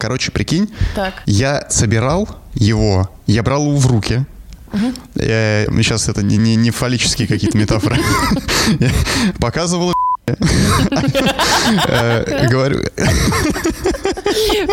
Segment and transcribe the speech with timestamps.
[0.00, 1.12] Короче, прикинь, Так.
[1.26, 4.24] я собирал его, я брал его в руки.
[5.16, 7.98] Я- сейчас это не, не- не фаллические какие-то метафоры.
[9.40, 9.92] Показывал
[11.88, 12.80] Э, Говорю,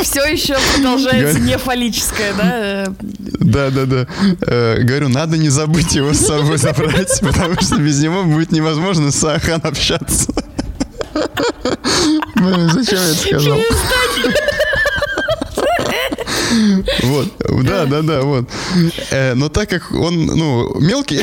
[0.03, 2.85] Все еще продолжается Говорю- не фаллическое, да?
[2.99, 4.07] да, да, да.
[4.46, 9.12] Э, Говорю, надо не забыть его с собой забрать, потому что без него будет невозможно
[9.12, 10.31] с Ахан общаться.
[12.35, 13.57] Блин, зачем я это сказал?
[17.03, 17.27] Вот,
[17.63, 18.49] да, да, да, вот.
[19.11, 21.21] Э, Но так как он, ну, мелкий,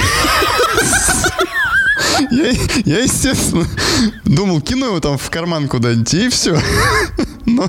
[2.31, 2.51] я,
[2.85, 3.67] я, естественно,
[4.25, 6.59] думал, кину его там в карман куда-нибудь, и все.
[7.47, 7.69] Но...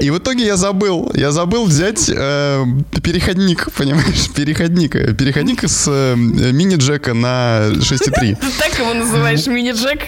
[0.00, 1.10] И в итоге я забыл.
[1.14, 2.64] Я забыл взять э,
[3.02, 4.94] переходник, понимаешь, переходник.
[4.96, 8.36] э, Переходник с э, мини-джека на 6.3.
[8.36, 10.00] Ты так его называешь, мини-джек?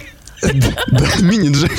[0.43, 1.73] Да, мини-джек.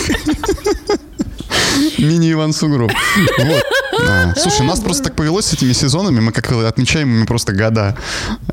[1.97, 2.91] Мини-Иван Сугроб.
[3.37, 3.63] Вот.
[4.07, 7.53] А, Слушай, у нас просто так повелось с этими сезонами, мы как отмечаем ими просто
[7.53, 7.95] года.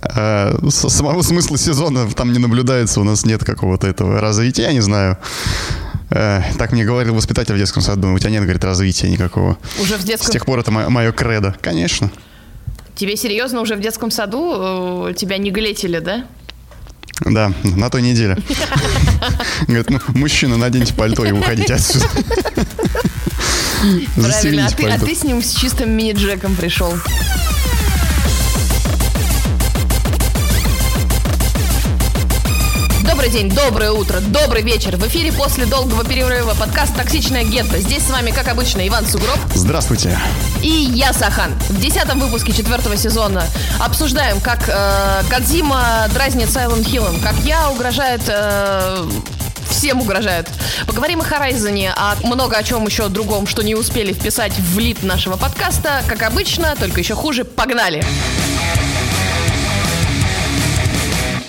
[0.00, 4.72] А, с- Самого смысла сезона там не наблюдается, у нас нет какого-то этого развития, я
[4.72, 5.19] не знаю.
[6.11, 9.56] Э, Так мне говорил воспитатель в детском саду, у тебя нет, говорит, развития никакого.
[9.81, 10.33] Уже в С детском...
[10.33, 11.55] тех пор это мое кредо.
[11.61, 12.11] Конечно.
[12.94, 16.25] Тебе серьезно уже в детском саду э, тебя не глетили, да?
[17.20, 18.36] Да, на той неделе.
[19.69, 22.06] Говорит, ну, мужчина, наденьте пальто и уходите отсюда.
[24.17, 26.94] Правильно, а ты, а ты с ним с чистым мини-джеком пришел.
[33.03, 34.97] Добрый день, доброе утро, добрый вечер.
[34.97, 37.78] В эфире после долгого перерыва подкаст «Токсичная гетто».
[37.78, 40.19] Здесь с вами, как обычно, Иван Сугроб Здравствуйте.
[40.62, 41.53] и я, Сахан.
[41.69, 43.44] В десятом выпуске четвертого сезона
[43.81, 48.22] обсуждаем, как э, Кадзима дразнит Сайлент Хиллом, как я угрожает...
[48.27, 49.06] э,
[49.68, 50.48] Всем угрожает.
[50.86, 55.02] Поговорим о Хорайзоне, а много о чем еще другом, что не успели вписать в лид
[55.02, 56.02] нашего подкаста.
[56.06, 57.44] Как обычно, только еще хуже.
[57.44, 58.04] Погнали!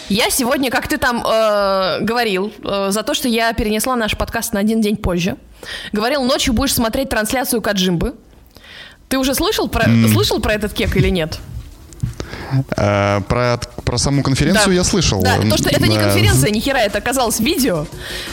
[0.08, 4.54] Я сегодня, как ты там э, говорил, э, за то, что я перенесла наш подкаст
[4.54, 5.36] на один день позже,
[5.92, 8.14] говорил, ночью будешь смотреть трансляцию Каджимбы.
[9.10, 11.40] Ты уже слышал про, слышал про этот кек или нет?
[12.78, 14.74] Э, Про, про саму конференцию Да.
[14.74, 15.22] я слышал.
[15.22, 17.86] Да, то, что это не конференция, ни хера, это оказалось видео,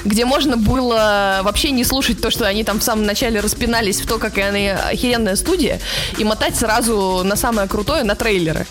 [0.05, 4.07] где можно было вообще не слушать то, что они там в самом начале распинались в
[4.07, 5.81] то, какая они охеренная студия,
[6.19, 8.67] и мотать сразу на самое крутое, на трейлеры.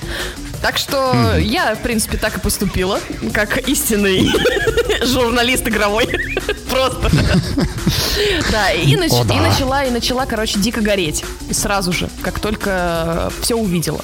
[0.61, 2.99] Так что я, в принципе, так и поступила,
[3.33, 4.31] как истинный
[5.03, 6.07] журналист игровой.
[6.69, 7.09] Просто.
[8.51, 8.71] Да.
[8.71, 11.23] и начала, и начала, короче, дико гореть.
[11.51, 14.03] Сразу же, как только все увидела.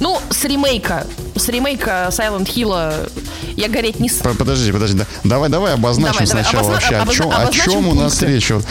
[0.00, 1.06] Ну, с ремейка,
[1.38, 3.10] с ремейка Silent Hill
[3.56, 4.08] я гореть не...
[4.10, 5.06] Подожди, подожди, да.
[5.24, 8.22] давай, давай обозначим Давай, давай, сначала обозна- вообще, о обозна- чем, о чем у нас
[8.22, 8.50] речь.
[8.50, 8.64] Вот.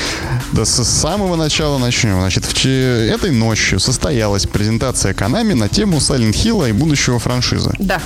[0.53, 2.19] Да, с самого начала начнем.
[2.19, 7.71] Значит, в че- этой ночью состоялась презентация Konami на тему Silent Hill и будущего франшизы.
[7.79, 8.01] Да.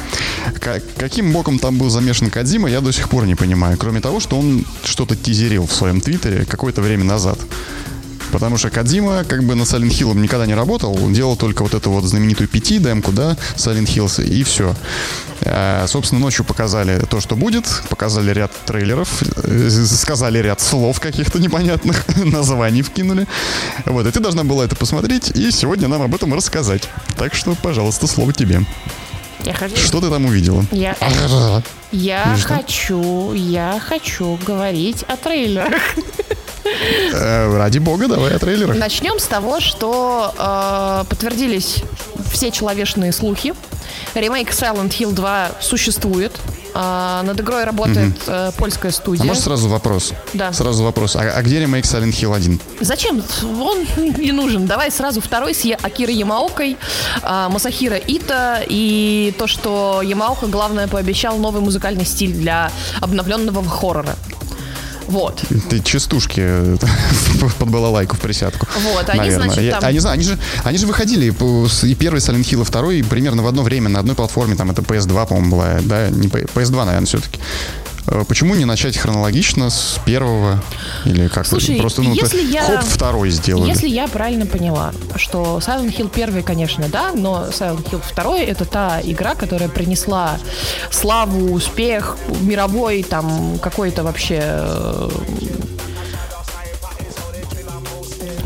[0.59, 3.77] Ка- каким боком там был замешан Кадзима, я до сих пор не понимаю.
[3.77, 7.37] Кроме того, что он что-то тизерил в своем твиттере какое-то время назад.
[8.31, 11.73] Потому что Кадзима как бы на Silent Hill никогда не работал, он делал только вот
[11.73, 14.75] эту вот знаменитую PT демку, да, Silent Hills, и все.
[15.43, 21.39] А, собственно, ночью показали то, что будет, показали ряд трейлеров, э, сказали ряд слов каких-то
[21.39, 23.27] непонятных, названий вкинули.
[23.85, 26.83] Вот, и ты должна была это посмотреть и сегодня нам об этом рассказать.
[27.17, 28.61] Так что, пожалуйста, слово тебе.
[29.43, 29.75] Я хочу...
[29.75, 30.65] Что ты там увидела?
[30.71, 30.95] Я,
[31.91, 35.81] я хочу, я хочу говорить о трейлерах.
[37.13, 38.77] Э, ради бога, давай о трейлерах.
[38.77, 41.83] Начнем с того, что э, подтвердились
[42.31, 43.53] все человечные слухи.
[44.13, 46.31] Ремейк Silent Hill 2 существует.
[46.73, 49.25] А, над игрой работает э, польская А студия.
[49.25, 50.13] может сразу вопрос?
[50.33, 50.53] Да.
[50.53, 51.17] Сразу вопрос.
[51.17, 52.59] А, а где ремейк Silent Hill 1?
[52.79, 53.21] Зачем?
[53.43, 53.85] Он
[54.17, 54.67] не нужен.
[54.67, 56.77] Давай сразу второй с Акирой Ямаокой,
[57.23, 62.71] а, Масахира Ита и то, что Ямаока, главное, пообещал новый музыкальный стиль для
[63.01, 64.15] обновленного хоррора.
[65.11, 65.43] Вот.
[65.69, 66.77] Ты частушки э,
[67.59, 68.65] под балалайку в присядку.
[68.93, 69.47] Вот, они, наверное.
[69.49, 72.63] значит, Я- там- они, зна- они же, они же выходили и первый Silent Hill, и
[72.63, 74.55] второй примерно в одно время на одной платформе.
[74.55, 75.79] Там это PS2, по-моему, была.
[75.81, 77.39] Да, не P- PS2, наверное, все-таки.
[78.27, 80.61] Почему не начать хронологично с первого?
[81.05, 83.69] Или как Слушай, просто ну, если я- хоп, второй сделали.
[83.69, 88.65] Если я правильно поняла, что Silent Hill 1, конечно, да, но Silent Hill 2 это
[88.65, 90.37] та игра, которая принесла
[90.89, 95.09] славу, успех мировой, там какой-то вообще э,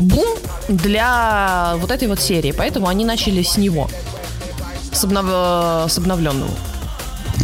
[0.00, 0.26] бум
[0.68, 2.52] для вот этой вот серии.
[2.52, 3.88] Поэтому они начали с него,
[4.92, 6.50] с, обнов- с обновленного.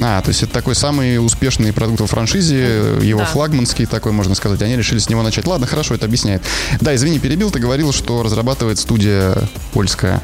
[0.00, 3.26] А, то есть это такой самый успешный продукт во франшизе, его Да.
[3.26, 4.62] флагманский такой, можно сказать.
[4.62, 5.46] Они решили с него начать.
[5.46, 6.42] Ладно, хорошо, это объясняет.
[6.80, 9.36] Да, извини, перебил, ты говорил, что разрабатывает студия
[9.72, 10.20] польская.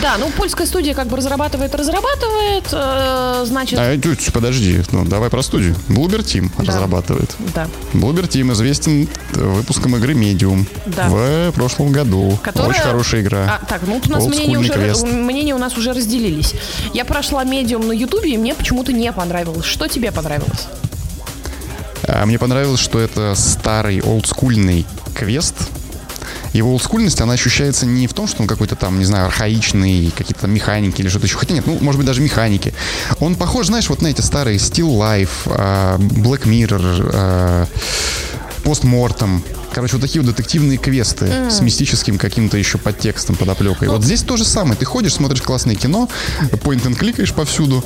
[0.00, 3.96] Да, ну польская студия как бы разрабатывает, разрабатывает, э, значит, А,
[4.32, 5.76] подожди, ну давай про студию.
[5.88, 6.64] Bloober Team Да.
[6.72, 7.34] разрабатывает.
[7.54, 7.68] да.
[7.92, 11.08] Bloober Team известен выпуском игры Medium Да.
[11.08, 12.38] в прошлом году.
[12.42, 13.60] Которая- Очень хорошая игра.
[13.62, 16.54] А, так, ну у нас мнения уже, мнения у нас уже разделились.
[16.92, 19.64] Я прошла медиум на Ютубе, и мне почему-то не понравилось.
[19.64, 20.68] Что тебе понравилось?
[22.06, 25.54] А Мне понравилось, что это старый олдскульный квест.
[26.52, 30.46] Его олдскульность, она ощущается не в том, что он какой-то там, не знаю, архаичный, какие-то
[30.46, 31.38] механики или что-то еще.
[31.38, 32.74] Хотя нет, ну, может быть, даже механики.
[33.20, 37.66] Он похож, знаешь, вот на эти старые Still Life, а, Black Mirror, а,
[38.64, 39.40] Postmortem.
[39.72, 43.88] Короче, вот такие вот детективные квесты с мистическим каким-то еще подтекстом, подоплекой.
[43.88, 44.76] Вот здесь то же самое.
[44.76, 46.10] Ты ходишь, смотришь классное кино,
[46.50, 47.82] point and кликаешь повсюду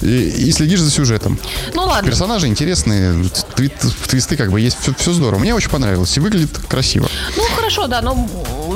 [0.00, 1.38] и, и следишь за сюжетом.
[1.74, 2.08] Ну ладно.
[2.08, 3.72] Персонажи интересные, твит,
[4.08, 5.40] твисты как бы есть, все, все здорово.
[5.40, 7.08] Мне очень понравилось и выглядит красиво.
[7.36, 8.28] Ну хорошо, да, но,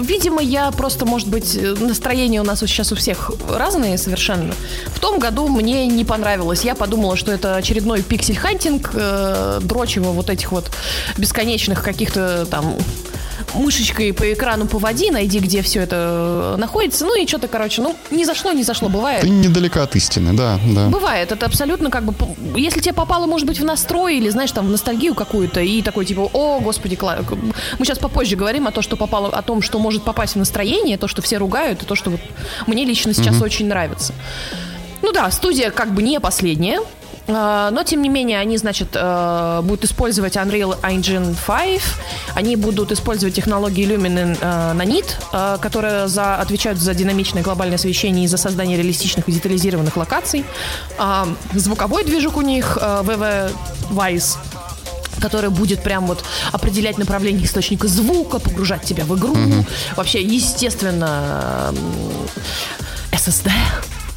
[0.02, 4.54] видимо, я просто, может быть, настроение у нас сейчас у всех разные совершенно.
[4.86, 6.62] В том году мне не понравилось.
[6.62, 10.70] Я подумала, что это очередной пиксель-хантинг, э, дрочево вот этих вот
[11.16, 12.74] бесконечных каких-то там
[13.54, 17.04] мышечкой по экрану поводи, найди, где все это э, находится.
[17.04, 19.22] Ну и что-то, короче, ну, не зашло, не зашло, бывает.
[19.22, 20.88] Ты недалека от истины, да, да.
[20.88, 22.14] Бывает, это абсолютно как бы,
[22.56, 26.04] если тебе попало, может быть, в настрой или, знаешь, там, в ностальгию какую-то, и такой,
[26.04, 27.24] типа, о, господи, кла-».
[27.78, 30.98] мы сейчас попозже говорим о том, что попало, о том, что может попасть в настроение,
[30.98, 32.20] то, что все ругают, и то, что вот
[32.66, 34.14] мне лично сейчас очень нравится.
[35.02, 36.80] Ну да, студия как бы не последняя,
[37.28, 41.82] но, тем не менее, они, значит, э, будут использовать Unreal Engine 5,
[42.34, 48.24] они будут использовать технологии Lumen э, Nanit, э, которые за, отвечают за динамичное глобальное освещение
[48.24, 50.44] и за создание реалистичных и детализированных локаций.
[50.98, 53.52] А, Звуковой движок у них э, VV
[53.90, 54.38] Wise
[55.20, 59.36] который будет прям вот определять направление источника звука, погружать тебя в игру.
[59.96, 61.74] Вообще, естественно,
[63.10, 63.50] SSD.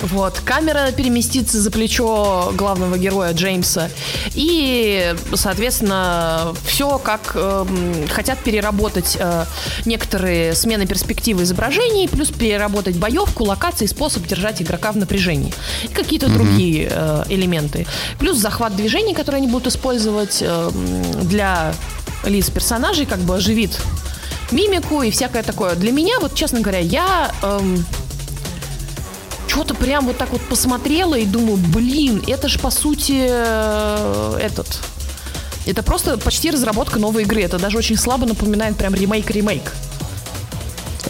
[0.01, 3.89] Вот, камера переместится за плечо главного героя Джеймса.
[4.33, 9.45] И, соответственно, все как эм, хотят переработать э,
[9.86, 15.53] некоторые смены перспективы изображений, плюс переработать боевку, локации, способ держать игрока в напряжении.
[15.83, 17.86] И какие-то другие э, элементы.
[18.18, 20.71] Плюс захват движений, которые они будут использовать э,
[21.24, 21.74] для
[22.25, 23.80] лиц персонажей, как бы оживит
[24.51, 25.75] мимику и всякое такое.
[25.75, 27.86] Для меня, вот честно говоря, я эм,
[29.51, 34.80] что-то прям вот так вот посмотрела и думаю, блин, это же по сути э, этот.
[35.65, 37.42] Это просто почти разработка новой игры.
[37.42, 39.74] Это даже очень слабо напоминает прям ремейк-ремейк.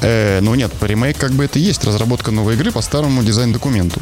[0.01, 3.99] Э, ну нет, ремейк как бы это и есть разработка новой игры по старому дизайн-документу.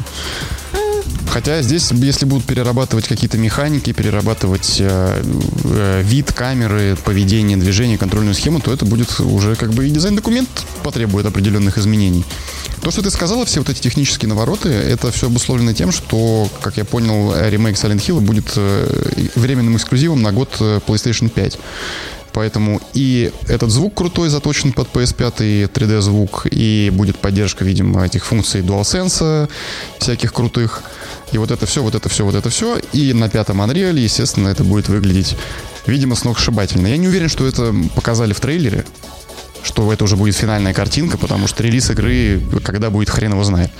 [1.30, 5.22] Хотя здесь, если будут перерабатывать какие-то механики, перерабатывать э,
[5.64, 10.48] э, вид камеры, поведение, движение, контрольную схему, то это будет уже как бы и дизайн-документ
[10.82, 12.24] потребует определенных изменений.
[12.82, 16.78] То, что ты сказала, все вот эти технические навороты, это все обусловлено тем, что, как
[16.78, 21.58] я понял, э, ремейк Silent Hill будет э, временным эксклюзивом на год э, PlayStation 5.
[22.32, 28.24] Поэтому и этот звук крутой, заточен под PS5 3D звук, и будет поддержка, видимо, этих
[28.24, 29.48] функций DualSense
[29.98, 30.82] всяких крутых.
[31.32, 32.78] И вот это все, вот это все, вот это все.
[32.92, 35.36] И на пятом Unreal, естественно, это будет выглядеть,
[35.86, 36.86] видимо, сногсшибательно.
[36.86, 38.84] Я не уверен, что это показали в трейлере,
[39.62, 43.70] что это уже будет финальная картинка, потому что релиз игры, когда будет, хрен его знает.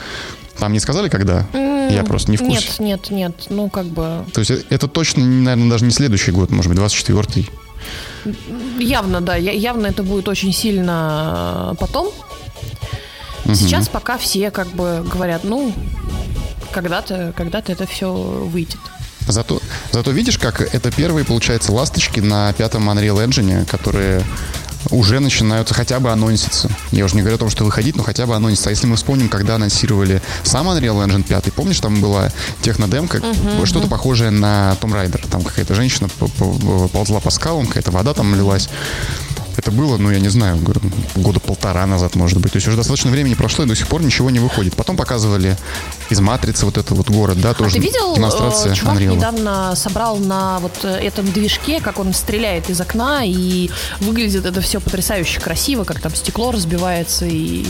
[0.59, 1.47] Там не сказали, когда?
[1.91, 2.69] Я просто не в курсе.
[2.79, 3.47] Нет, нет, нет.
[3.49, 4.25] Ну, как бы.
[4.33, 7.51] То есть э, это точно, наверное, даже не следующий год, может быть, 24-й.
[8.79, 9.35] Явно, да.
[9.35, 12.13] Явно это будет очень сильно э, потом.
[13.47, 15.73] Сейчас пока все как бы говорят, ну,
[16.73, 18.79] когда-то, когда-то это все выйдет.
[19.29, 19.61] Зато,
[19.93, 24.25] зато видишь, как это первые, получается, ласточки на пятом Unreal Engine, которые
[24.91, 26.71] уже начинаются хотя бы анонситься.
[26.91, 28.71] Я уже не говорю о том, что выходить, но хотя бы анонситься.
[28.71, 32.31] А если мы вспомним, когда анонсировали сам Unreal Engine 5, помнишь, там была
[32.63, 33.21] технодемка,
[33.67, 35.25] что-то похожее на Том Райдер.
[35.31, 38.69] Там какая-то женщина по- по- ползла по скалам, какая-то вода там лилась.
[39.57, 40.81] Это было, ну, я не знаю, говорю,
[41.17, 42.53] года полтора назад, может быть.
[42.53, 44.75] То есть уже достаточно времени прошло, и до сих пор ничего не выходит.
[44.77, 45.57] Потом показывали
[46.09, 49.17] из «Матрицы» вот этот вот город, да, А тоже ты видел, демонстрация э, чувак Unreal.
[49.17, 54.81] недавно собрал на вот этом движке, как он стреляет из окна, и выглядит это все
[54.81, 57.67] потрясающе красиво, как там стекло разбивается, и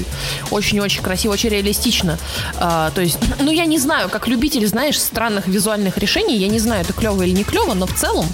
[0.51, 2.19] очень-очень красиво, очень реалистично.
[2.57, 6.59] А, то есть, ну, я не знаю, как любитель, знаешь, странных визуальных решений, я не
[6.59, 8.27] знаю, это клево или не клево, но в целом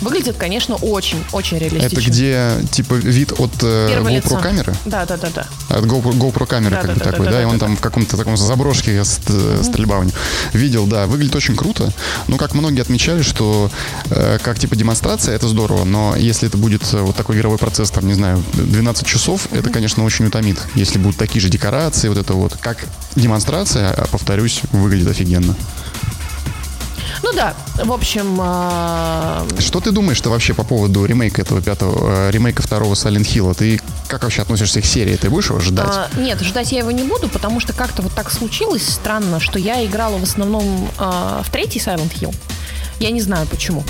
[0.00, 1.86] Выглядит, конечно, очень-очень реалистично.
[1.86, 4.36] Это где, типа, вид от э, GoPro лицо.
[4.38, 4.74] камеры?
[4.84, 5.46] Да, да, да, да.
[5.68, 7.58] От GoPro, GoPro камеры Да, как да, бы да, такой, да, да, да, и он
[7.58, 9.30] да, там в каком-то таком заброшке ст-
[9.62, 10.14] стрельба у него.
[10.52, 11.92] Видел, да, выглядит очень круто.
[12.28, 13.70] Ну, как многие отмечали, что
[14.10, 17.90] э, как типа демонстрация, это здорово, но если это будет э, вот такой игровой процесс,
[17.90, 20.58] там, не знаю, 12 часов, это, конечно, очень утомит.
[20.74, 22.56] Если будут такие же декорации, вот это вот.
[22.60, 25.54] Как демонстрация, а, повторюсь, выглядит офигенно.
[27.22, 32.30] Ну да, в общем, а, Что ты думаешь-то вообще по поводу ремейка этого пятого, э,
[32.30, 33.54] ремейка второго Silent Hill?
[33.54, 35.16] Ты как вообще относишься к серии?
[35.16, 35.86] Ты будешь его ждать?
[35.90, 39.58] а, нет, ждать я его не буду, потому что как-то вот так случилось странно, что
[39.58, 42.34] я играла в основном а, в третий Silent Hill.
[42.98, 43.84] Я не знаю почему.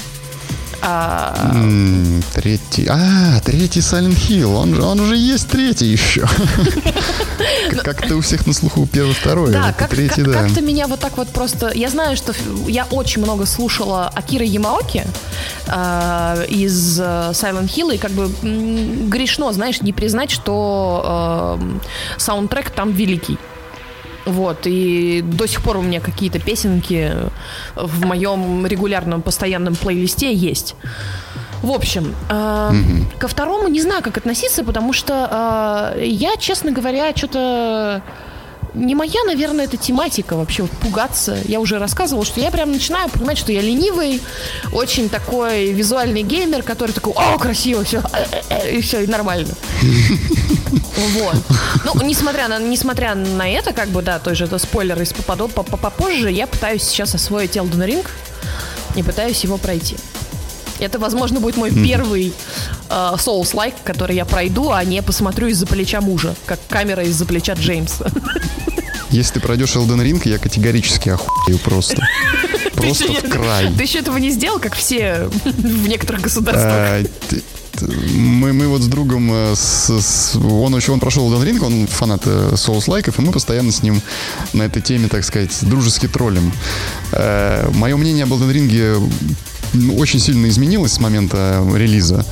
[0.82, 2.86] А, М, Третий.
[2.88, 4.54] А, третий Silent Hill.
[4.54, 6.26] Он, же- он уже есть третий еще.
[7.70, 9.52] Как- Как-то у всех на слуху первый, второй.
[9.52, 10.32] Да, а да.
[10.42, 11.70] как-то меня вот так вот просто...
[11.74, 12.32] Я знаю, что
[12.66, 15.04] я очень много слушала Акира Ямаоки
[15.66, 18.30] э, из э, Silent Hill, и как бы
[19.08, 21.78] грешно, знаешь, не признать, что э,
[22.18, 23.38] саундтрек там великий.
[24.26, 27.12] Вот, и до сих пор у меня какие-то песенки
[27.74, 30.74] в моем регулярном постоянном плейлисте есть.
[31.62, 32.70] В общем, э,
[33.18, 38.02] ко второму не знаю, как относиться, потому что э, я, честно говоря, что-то
[38.74, 41.38] не моя, наверное, эта тематика вообще вот пугаться.
[41.44, 44.20] Я уже рассказывала, что я прям начинаю понимать, что я ленивый,
[44.72, 48.02] очень такой визуальный геймер, который такой, о, красиво, все,
[48.70, 49.54] и все, и нормально.
[51.14, 51.36] Вот.
[51.84, 56.30] Ну, несмотря на, несмотря на это, как бы, да, тоже это спойлер из попаду попозже,
[56.30, 58.06] я пытаюсь сейчас освоить Elden Ring
[58.96, 59.96] и пытаюсь его пройти.
[60.80, 62.32] Это, возможно, будет мой первый
[62.88, 67.52] э, Souls-like, который я пройду, а не посмотрю из-за плеча мужа, как камера из-за плеча
[67.52, 68.10] Джеймса.
[69.10, 72.02] Если ты пройдешь Elden Ring, я категорически охуею просто.
[72.74, 73.70] Просто в край.
[73.76, 76.72] Ты еще этого не сделал, как все в некоторых государствах.
[76.72, 77.02] А,
[78.14, 81.86] Мы, мы вот с другом, э, с- с- он еще он прошел Elden Ring, он
[81.86, 84.00] фанат э, Souls-лайков, и мы постоянно с ним
[84.54, 86.52] на этой теме, так сказать, дружески троллим.
[87.12, 89.10] Мое мнение об Elden Ring
[89.72, 92.24] ну, очень сильно изменилось с момента релиза.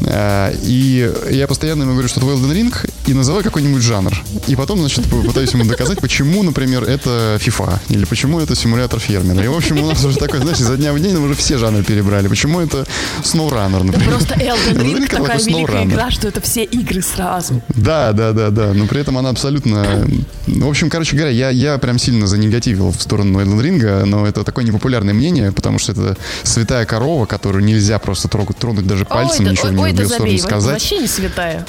[0.00, 4.12] Э, И я постоянно ему говорю, что твой Elden Ring, и называй какой-нибудь жанр.
[4.46, 9.42] И потом, значит, пытаюсь ему доказать, почему, например, это FIFA, или почему это симулятор фермера.
[9.42, 11.58] И, в общем, у нас уже такой, знаешь, изо дня в день мы уже все
[11.58, 12.28] жанры перебрали.
[12.28, 12.86] Почему это
[13.22, 14.08] SnowRunner, например?
[14.08, 17.62] Просто Elden Ring такая великая игра, что это все игры сразу.
[17.68, 18.72] Да, да, да, да.
[18.72, 20.06] Но при этом она абсолютно...
[20.46, 24.44] В общем, короче говоря, я, я прям сильно занегативил в сторону Элден Ринга, но это
[24.44, 29.40] такое непопулярное мнение, потому что это святая корова, которую нельзя просто трогать, тронуть даже пальцем,
[29.40, 30.72] ой, да- ничего ой, в ой, нее да ее сторону забей, сказать.
[30.72, 31.66] вообще не святая.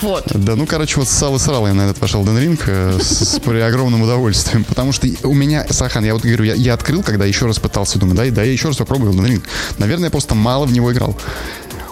[0.00, 0.24] Вот.
[0.34, 3.60] Да, ну, короче, вот сал и срал я на этот пошел Elden Ring с, при
[3.60, 4.64] огромным удовольствием.
[4.64, 7.98] Потому что у меня, Сахан, я вот говорю, я, я открыл, когда еще раз пытался,
[7.98, 9.42] думаю, да, да, я еще раз попробую Elden Ring.
[9.78, 11.16] Наверное, я просто мало в него играл.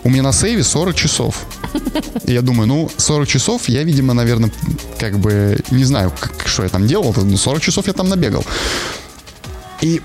[0.02, 1.46] У меня на сейве 40 часов.
[2.24, 4.52] И я думаю, ну, 40 часов я, видимо, наверное,
[4.98, 8.44] как бы, не знаю, как, что я там делал, но 40 часов я там набегал.
[9.80, 10.02] И,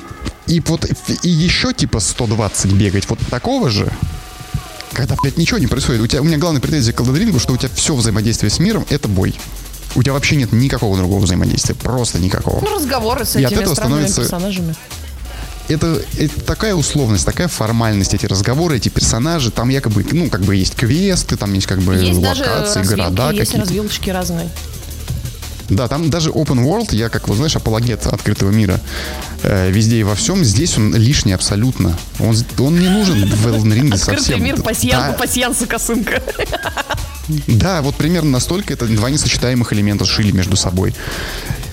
[0.48, 0.86] и вот,
[1.24, 3.92] и еще типа 120 бегать вот такого же,
[5.00, 6.02] когда, блядь, ничего не происходит.
[6.02, 8.60] У, тебя, у меня главная претензия к Elden Ring, что у тебя все взаимодействие с
[8.60, 9.34] миром— это бой.
[9.96, 11.74] У тебя вообще нет никакого другого взаимодействия.
[11.76, 12.60] Просто никакого.
[12.62, 14.76] Ну, разговоры с И от этими этого становится- персонажами.
[15.70, 19.52] Это, это такая условность, такая формальность, эти разговоры, эти персонажи.
[19.52, 23.00] Там якобы, ну, как бы есть квесты, там есть как бы Есть даже локации, развилки,
[23.02, 23.60] города есть какие-то.
[23.68, 24.50] развилочки разные.
[25.70, 28.80] Да, там даже open world, я как, вот знаешь, апологет открытого мира.
[29.44, 30.44] Э, везде и во всем.
[30.44, 31.98] Здесь он лишний абсолютно.
[32.20, 34.44] Он, он не нужен в Elden Ring Открытый совсем.
[34.44, 36.22] мир, пасьян, Да, пасьянса косынка.
[37.48, 40.96] Да, вот примерно настолько это два несочетаемых элемента сшили между собой.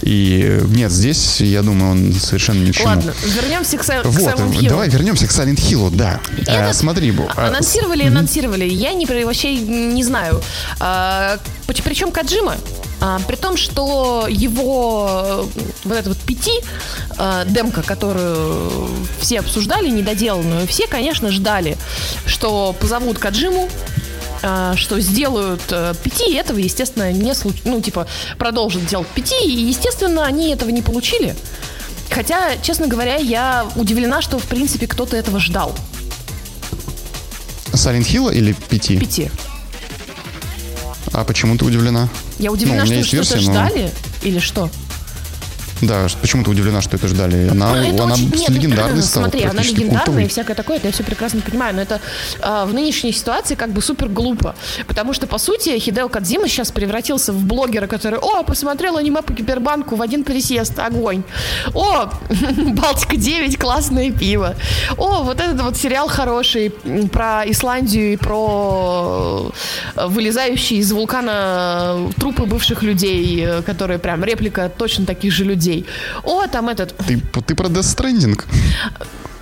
[0.03, 2.87] И э, нет, здесь, я думаю, он совершенно ни к чему.
[2.89, 4.69] Ладно, вернемся к, к Вот, Silent Hill.
[4.69, 6.21] давай вернемся к Silent Hill, да.
[6.39, 8.65] Это- Э, смотри, Бу, э, Анонсировали, анонсировали.
[8.65, 10.43] Я не, вообще не знаю.
[10.81, 12.57] А, причем Каджима,
[13.01, 16.61] а, при том, что его э, вот это вот пяти
[17.19, 18.89] э, демка, которую
[19.21, 21.77] все обсуждали, недоделанную, все, конечно, ждали,
[22.27, 24.06] что позовут Каджиму, а,
[24.77, 27.57] что сделают э, пяти, и этого, естественно, не случ...
[27.65, 28.07] ну, типа,
[28.39, 31.35] продолжат делать пяти, и, естественно, они этого не получили.
[32.11, 35.75] Хотя, честно говоря, я удивлена, что, в принципе, кто-то этого ждал.
[37.73, 38.99] Silent Hill или пяти?
[38.99, 39.31] Пяти.
[41.13, 42.09] А почему ты удивлена?
[42.39, 43.91] Я удивлена, Ну, что что-то версия, но- ждали
[44.23, 44.71] или что?
[45.83, 47.49] Да, почему ты удивлена, что это ждали?
[47.49, 48.35] Она, это она очень...
[48.35, 49.25] Нет, легендарной это, стала.
[49.25, 50.25] Смотри, она легендарная культовой.
[50.25, 52.01] и всякое такое, это я все прекрасно понимаю, но это
[52.41, 54.55] а, в нынешней ситуации как бы супер глупо,
[54.87, 59.35] потому что, по сути, Хидео Кадзима сейчас превратился в блогера, который, о, посмотрел аниме по
[59.35, 61.23] Кибербанку в один присест, огонь.
[61.75, 62.09] О,
[62.57, 64.57] Балтика 9, классное пиво.
[64.97, 66.71] О, вот этот вот сериал хороший
[67.13, 69.53] про Исландию и про
[69.95, 75.66] э, вылезающие из вулкана трупы бывших людей, э, которые прям реплика точно таких же людей.
[76.25, 76.97] О, там этот...
[77.07, 78.43] Ты, ты про Death Stranding?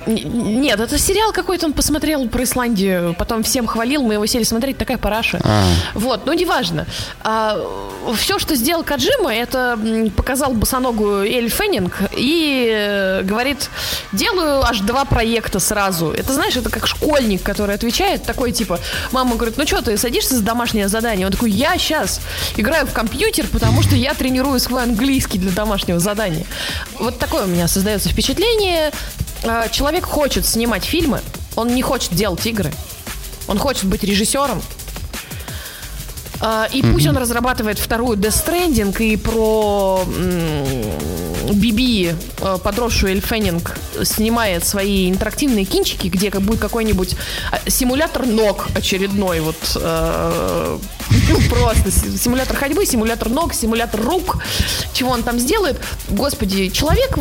[0.07, 4.77] Нет, это сериал какой-то, он посмотрел про Исландию, потом всем хвалил, мы его сели смотреть,
[4.77, 5.41] такая параша.
[5.43, 5.65] А.
[5.95, 6.87] Вот, ну неважно.
[8.17, 9.79] все, что сделал Каджима, это
[10.17, 13.71] показал босоногую Эль Феннинг и э, говорит,
[14.13, 16.11] делаю аж два проекта сразу.
[16.11, 18.79] Это, знаешь, это как школьник, который отвечает, такой типа,
[19.13, 21.27] мама говорит, ну что, ты садишься за домашнее задание?
[21.27, 22.21] Он такой, я сейчас
[22.57, 26.47] играю в компьютер, потому что я тренирую свой английский для домашнего задания.
[26.99, 28.93] Вот такое у меня создается впечатление.
[29.47, 31.21] А, Человек хочет снимать фильмы,
[31.57, 32.73] он не хочет делать игры.
[33.47, 34.63] Он хочет быть режиссером.
[36.41, 40.05] А, И пусть он разрабатывает вторую Death Stranding и про
[41.53, 47.17] Биби, э, подросшую Эль Феннинг, снимает свои интерактивные кинчики, где как будет какой-нибудь
[47.69, 50.79] симулятор ног очередной, вот э,
[51.51, 54.39] просто си- симулятор ходьбы, симулятор ног, симулятор рук,
[54.93, 55.81] чего он там сделает.
[56.09, 57.17] Господи, человек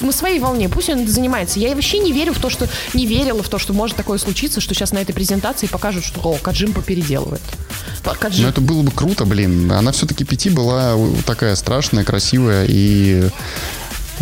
[0.00, 1.58] на своей волне, пусть он занимается.
[1.60, 4.60] Я вообще не верю в то, что не верила в то, что может такое случиться,
[4.60, 7.42] что сейчас на этой презентации покажут, что о, Каджимпа переделывает.
[8.20, 9.70] Каджим- Ну, это было бы круто, блин.
[9.72, 10.94] Она все-таки пяти была
[11.26, 13.28] такая страшная, красивая и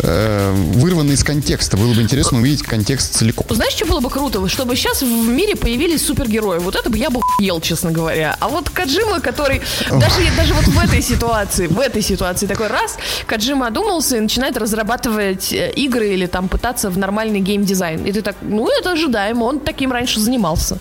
[0.05, 1.77] э, вырванная из контекста.
[1.77, 3.45] Было бы интересно увидеть контекст целиком.
[3.49, 4.47] Знаешь, что было бы круто?
[4.47, 6.59] Чтобы сейчас в мире появились супергерои.
[6.59, 8.35] Вот это бы я бы ел, честно говоря.
[8.39, 12.97] А вот Каджима, который даже, даже вот в этой ситуации, в этой ситуации такой раз,
[13.25, 18.05] Каджима одумался и начинает разрабатывать э, игры или там пытаться в нормальный геймдизайн.
[18.05, 20.77] И ты так, ну это ожидаемо, он таким раньше занимался.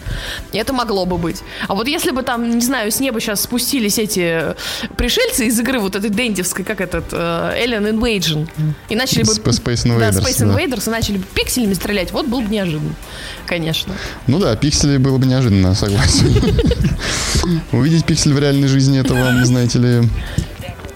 [0.52, 1.42] И это могло бы быть.
[1.68, 4.54] А вот если бы там, не знаю, с неба сейчас спустились эти
[4.96, 8.48] пришельцы из игры вот этой дентевской, как этот, э, Alien Invasion,
[8.88, 9.32] и начали бы...
[9.32, 10.46] Sp- Space Да, Invaders, Space да.
[10.46, 12.94] Invaders, и начали бы пикселями стрелять, вот был бы неожиданно,
[13.46, 13.94] конечно.
[14.26, 16.34] Ну да, пиксели было бы неожиданно, согласен.
[17.72, 20.08] Увидеть пиксель в реальной жизни, это вам, знаете ли,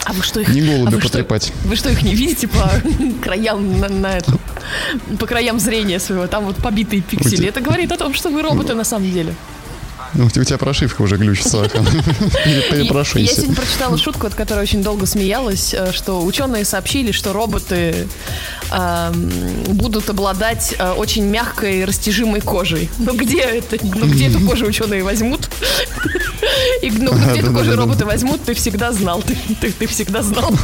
[0.04, 0.48] А вы что их...
[0.48, 1.52] не а голубя вы что- потрепать.
[1.64, 2.70] Вы что, их не видите по
[3.22, 4.40] краям на, на этом,
[5.18, 6.26] по краям зрения своего?
[6.26, 7.46] Там вот побитые пиксели.
[7.48, 9.34] Это говорит о том, что вы роботы на самом деле.
[10.14, 11.64] Ну, у тебя прошивка уже глючится.
[11.64, 12.88] И-
[13.26, 18.08] Я сегодня прочитала шутку, от которой очень долго смеялась, э, что ученые сообщили, что роботы
[18.70, 19.30] эм,
[19.68, 22.88] будут обладать э, очень мягкой растяжимой кожей.
[22.99, 23.76] Но где это?
[23.82, 25.49] Ну где эту кожу ученые возьмут?
[26.82, 29.23] И ну, где эту кожу роботы возьмут, ты всегда знал.
[29.60, 30.50] Ты, всегда знал.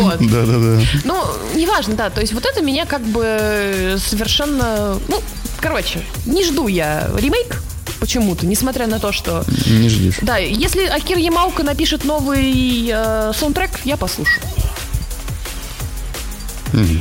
[0.00, 0.18] Вот.
[0.18, 0.80] Да-да-да.
[1.04, 1.24] Ну,
[1.54, 2.10] неважно, да.
[2.10, 4.98] То есть вот это меня как бы совершенно...
[5.08, 5.22] Ну,
[5.60, 7.62] короче, не жду я ремейк
[8.04, 9.46] почему-то, несмотря на то, что...
[9.66, 10.16] Не ждешь.
[10.20, 14.42] Да, если Акир Ямаука напишет новый э, саундтрек, я послушаю.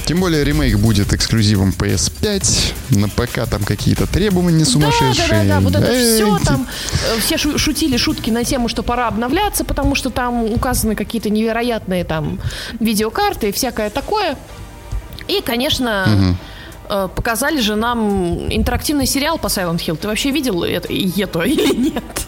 [0.06, 2.74] Тем более ремейк будет эксклюзивом PS5.
[2.92, 5.28] На ПК там какие-то требования сумасшедшие.
[5.30, 6.68] Да, да, да, вот это Эй, все там,
[7.16, 11.30] э, все шу- шутили шутки на тему, что пора обновляться, потому что там указаны какие-то
[11.30, 12.39] невероятные там
[12.80, 14.38] видеокарты и всякое такое.
[15.28, 16.34] И, конечно, э,
[16.88, 19.98] показали же нам интерактивный сериал по Silent Hill.
[19.98, 22.28] Ты вообще видел это, это или нет?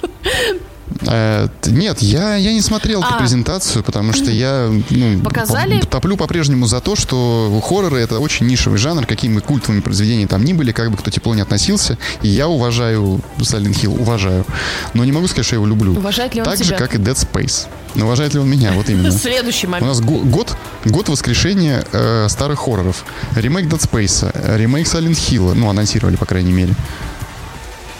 [1.07, 3.17] Э, нет, я, я не смотрел эту А.
[3.17, 5.79] презентацию, потому что я ну, Показали?
[5.79, 10.43] по- топлю по-прежнему за то, что хорроры это очень нишевый жанр, какими культовыми произведениями там
[10.43, 11.97] ни были, как бы кто тепло не относился.
[12.21, 14.45] И я уважаю Silent Hill, уважаю.
[14.93, 15.93] Но не могу сказать, что я его люблю.
[15.93, 16.65] Уважает ли он так тебя?
[16.65, 17.67] же, как и Dead Space.
[17.95, 18.73] Но уважает ли он меня?
[18.73, 19.11] Вот именно.
[19.25, 19.87] Следующий У момент.
[19.87, 23.05] нас го- год, год воскрешения э, старых хорроров.
[23.35, 26.73] Ремейк Dead Space, э, ремейк Silent Hill, ну, анонсировали, по крайней мере.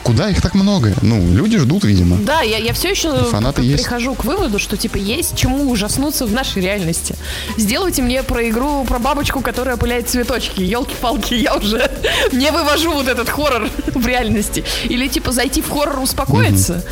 [0.06, 0.94] Куда их так много?
[1.02, 2.18] Ну, люди ждут, видимо.
[2.18, 3.84] Да, я, я все еще Фанаты п- есть.
[3.84, 7.16] прихожу к выводу, что типа есть чему ужаснуться в нашей реальности.
[7.58, 10.62] Сделайте мне про игру про бабочку, которая пыляет цветочки.
[10.62, 11.90] Елки-палки, я уже
[12.32, 14.64] не вывожу вот этот хоррор в реальности.
[14.84, 16.84] Или типа зайти в хоррор успокоиться.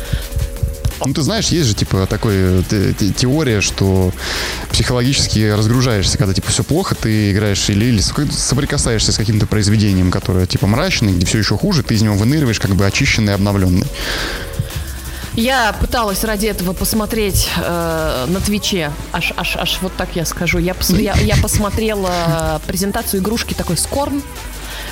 [1.06, 4.12] Ну, ты знаешь, есть же, типа, такой э, те- те- теория, что
[4.72, 10.46] психологически разгружаешься, когда, типа, все плохо, ты играешь или, или соприкасаешься с каким-то произведением, которое,
[10.46, 13.86] типа, мрачное, где все еще хуже, ты из него выныриваешь, как бы очищенный обновленный.
[15.36, 20.58] Я пыталась ради этого посмотреть э, на Твиче, аж, аж, аж вот так я скажу.
[20.58, 24.22] Я, пос- я, я посмотрела презентацию игрушки такой Скорн.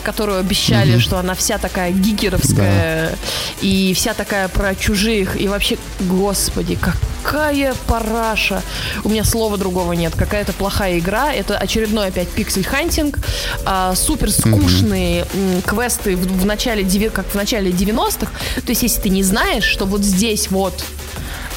[0.02, 3.16] Которую обещали, что она вся такая гигеровская
[3.60, 5.40] и вся такая про чужих.
[5.40, 6.76] И вообще, господи,
[7.22, 8.62] какая параша.
[9.04, 10.12] У меня слова другого нет.
[10.16, 11.32] Какая-то плохая игра.
[11.32, 13.18] Это очередной опять пиксель-хантинг.
[13.64, 18.30] А, супер скучные м, квесты в, в начале, как в начале 90-х.
[18.64, 20.84] То есть, если ты не знаешь, что вот здесь вот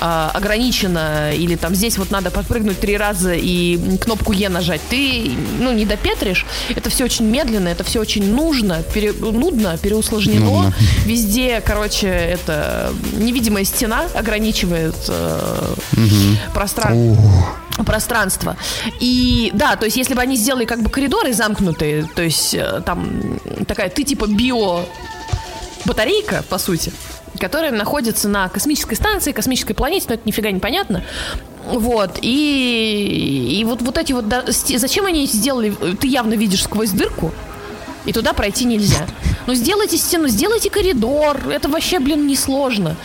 [0.08, 5.32] а, ограничено, или там здесь вот надо подпрыгнуть три раза и кнопку Е нажать, ты,
[5.60, 6.46] ну, не допетришь.
[6.76, 10.46] Это все очень медленно, это все очень нужно, пере, нудно, переусложнено.
[10.46, 10.74] Нудно.
[11.06, 15.76] Везде, короче, это невидимая стена ограничивает э,
[16.54, 18.56] пространство пространство.
[19.02, 22.82] И да, то есть если бы они сделали как бы коридоры замкнутые, то есть э,
[22.86, 24.86] там такая, ты типа био
[25.84, 26.94] батарейка, по сути,
[27.39, 31.04] которая находится на космической станции, космической планете, но это нифига не понятно.
[31.65, 34.26] Вот, и, и вот, вот эти вот...
[34.48, 35.74] зачем они сделали...
[36.00, 37.32] Ты явно видишь сквозь дырку,
[38.06, 39.06] и туда пройти нельзя.
[39.48, 41.38] Ну, сделайте стену, сделайте коридор.
[41.50, 42.96] Это вообще, блин, несложно.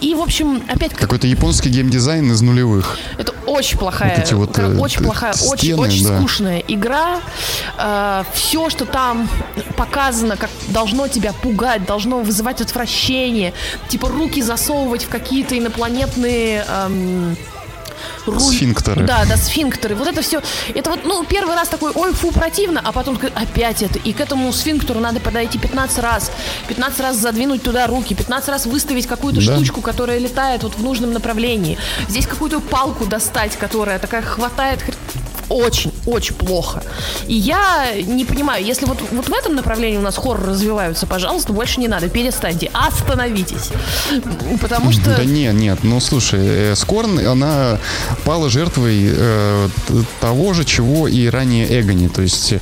[0.00, 2.98] И, в общем, опять как Какой-то японский геймдизайн из нулевых.
[3.18, 6.18] это очень плохая, Вот вот, э, очень т- плохая, очень, стены, очень да.
[6.18, 7.20] скучная игра.
[8.32, 9.28] все, что там
[9.76, 13.52] показано, как должно тебя пугать, должно вызывать отвращение.
[13.88, 16.64] Типа руки засовывать в какие-то инопланетные...
[16.68, 17.36] эм,
[18.26, 19.04] руль- Сфинктеры.
[19.04, 19.94] Да, да, сфинктеры.
[19.94, 20.40] Вот это все.
[20.74, 23.98] Это вот, ну, первый раз такой, ой, фу, противно, а потом опять это.
[23.98, 26.30] И к этому сфинктеру надо подойти 15 раз.
[26.68, 29.54] 15 раз задвинуть туда руки, 15 раз выставить какую-то Да.
[29.54, 31.78] штучку, которая летает вот в нужном направлении.
[32.08, 34.80] Здесь какую-то палку достать, которая такая хватает
[35.48, 36.82] хр- очень, очень плохо.
[37.26, 41.52] И я не понимаю, если вот, вот в этом направлении у нас хоррор развиваются, пожалуйста,
[41.52, 43.70] больше не надо, перестаньте, остановитесь.
[44.60, 45.16] Потому что...
[45.16, 47.78] Да нет, нет, ну слушай, э, Скорн, она
[48.24, 49.68] пала жертвой э,
[50.20, 52.54] того же, чего и ранее Эгони, то есть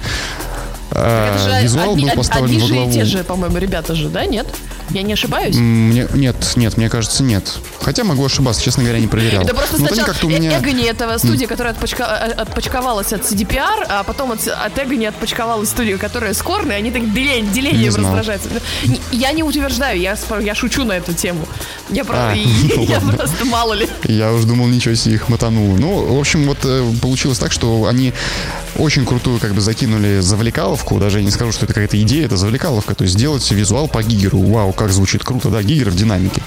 [0.90, 4.26] э, визуал одни, был поставлен одни во же и те же, по-моему, ребята же, да,
[4.26, 4.46] нет?
[4.90, 5.56] Я не ошибаюсь?
[5.56, 7.58] Мне, нет, нет, мне кажется, нет.
[7.80, 9.42] Хотя могу ошибаться, честно говоря, не проверял.
[9.42, 10.52] Это просто Но сначала как-то у меня...
[10.56, 15.06] Э- Эгони это студия, которая отпочка- э, отпочковалась от CDPR, а потом от, от Эгони
[15.06, 18.48] отпочковалась студия, которая Скорн, и они так делением Не раздражаются.
[18.84, 21.46] Не- Я не утверждаю, я, я шучу на эту тему.
[21.90, 23.12] Я, про- А, я ладно.
[23.14, 23.88] просто мало ли.
[24.04, 25.76] Я уже думал, ничего себе, их мотануло.
[25.76, 28.12] Ну, в общем, вот э, получилось так, что они
[28.76, 30.98] очень крутую как бы закинули завлекаловку.
[30.98, 32.94] Даже я не скажу, что это какая-то идея, это завлекаловка.
[32.94, 34.40] То есть сделать визуал по гигеру.
[34.40, 36.42] Вау, как звучит круто, да, гигер в динамике.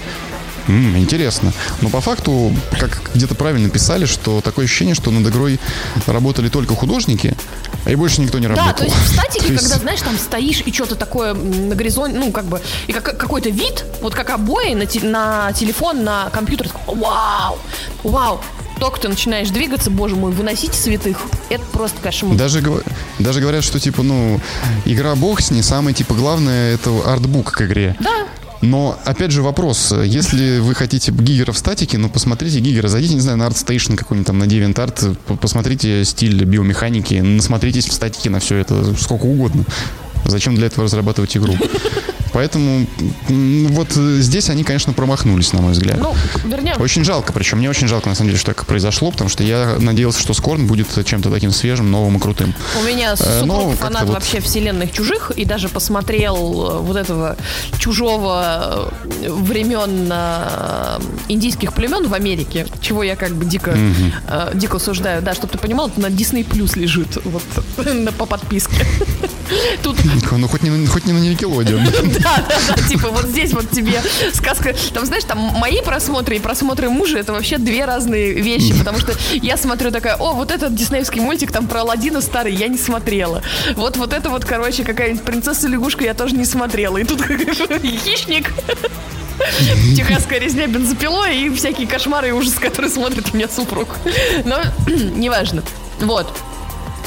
[0.68, 1.52] М, интересно.
[1.80, 5.58] Но по факту, как где-то правильно писали, что такое ощущение, что над игрой
[6.06, 7.34] работали только художники,
[7.86, 8.76] и больше никто не Да, работал.
[8.76, 12.18] то есть в статике, То есть- когда, знаешь, там стоишь и что-то такое на горизонте,
[12.18, 16.30] ну, как бы, и как, какой-то вид, вот как обои на, те- на телефон, на
[16.30, 17.58] компьютер, такой, вау,
[18.04, 18.40] вау.
[18.80, 21.18] Только ты начинаешь двигаться, боже мой, выносите святых.
[21.50, 22.36] Это просто кошмар.
[22.36, 22.62] Даже,
[23.18, 24.40] даже говорят, что типа, ну,
[24.86, 27.94] игра бог с ней, самое типа главное это артбук к игре.
[28.00, 28.26] Да,
[28.62, 29.92] Но, опять же, вопрос.
[29.92, 32.88] Если вы хотите гигера в статике, ну, посмотрите гигера.
[32.88, 38.30] Зайдите, не знаю, на ArtStation какой-нибудь там, на DeviantArt, посмотрите стиль биомеханики, насмотритесь в статике
[38.30, 39.64] на все это сколько угодно.
[40.24, 41.56] Зачем для этого разрабатывать игру?
[42.32, 42.86] Поэтому
[43.28, 45.98] вот э, здесь они, конечно, промахнулись, на мой взгляд.
[45.98, 46.80] ну, вернем.
[46.80, 49.76] Очень жалко, причем мне очень жалко, на самом деле, что так произошло, потому что я
[49.80, 52.54] надеялся, что Скорн будет чем-то таким свежим, новым и крутым.
[52.80, 56.96] У меня Э, супруг как-то фанат вот- вообще вселенных чужих и даже посмотрел э, вот
[56.96, 57.36] этого
[57.80, 58.94] чужого
[59.26, 60.12] времен
[61.28, 63.76] индийских племен в Америке, чего я как бы дико,
[64.28, 65.20] э, дико осуждаю.
[65.20, 67.42] Да, чтобы ты понимал, это на Disney Plus лежит вот
[68.18, 68.86] по подписке.
[69.82, 69.96] Тут
[70.32, 71.84] Ну, хоть не, на- хоть не на Никелодеон.
[72.20, 74.00] да, да, да, типа вот здесь вот тебе
[74.32, 78.98] сказка, там знаешь, там мои просмотры и просмотры мужа это вообще две разные вещи, потому
[78.98, 82.78] что я смотрю такая, о, вот этот диснеевский мультик там про Аладдина старый, я не
[82.78, 83.42] смотрела.
[83.76, 86.98] Вот вот это вот, короче, какая-нибудь принцесса лягушка я тоже не смотрела.
[86.98, 87.22] И тут
[88.04, 88.52] хищник.
[89.96, 93.88] Техасская резня бензопилой и всякие кошмары и ужасы, которые смотрит у меня супруг.
[94.44, 95.62] Но неважно.
[96.00, 96.30] Вот.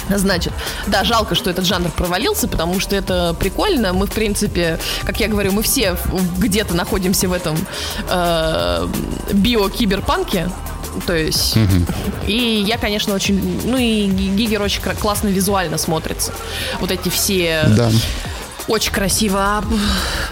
[0.17, 0.53] Значит,
[0.87, 3.93] да, жалко, что этот жанр провалился, потому что это прикольно.
[3.93, 5.97] Мы, в принципе, как я говорю, мы все
[6.37, 7.57] где-то находимся в этом
[8.09, 8.87] э,
[9.33, 10.49] био-киберпанке.
[11.07, 11.57] То есть,
[12.27, 16.31] и я, конечно, очень, ну и Ги- Гигер очень классно визуально смотрится.
[16.79, 17.89] Вот эти все Да.
[18.67, 19.39] очень красиво.
[19.39, 19.63] А,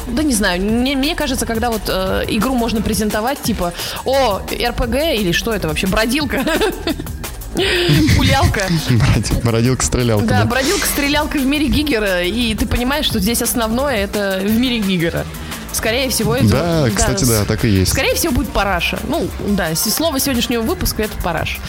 [0.06, 3.74] Да не знаю, мне, мне кажется, когда вот э, игру можно презентовать, типа,
[4.06, 6.46] о, РПГ или что это вообще, бродилка,
[8.18, 8.62] пулялка.
[8.90, 10.26] Бродил- Бродилка-стрелялка.
[10.26, 10.46] Да, да.
[10.46, 15.26] бродилка-стрелялка в мире Гигера, и ты понимаешь, что здесь основное это в мире Гигера.
[15.74, 16.48] Скорее всего, это...
[16.48, 17.92] Да, кстати, да, так и есть.
[17.92, 19.00] Скорее всего, будет параша.
[19.08, 21.60] Ну, да, слово сегодняшнего выпуска это параш.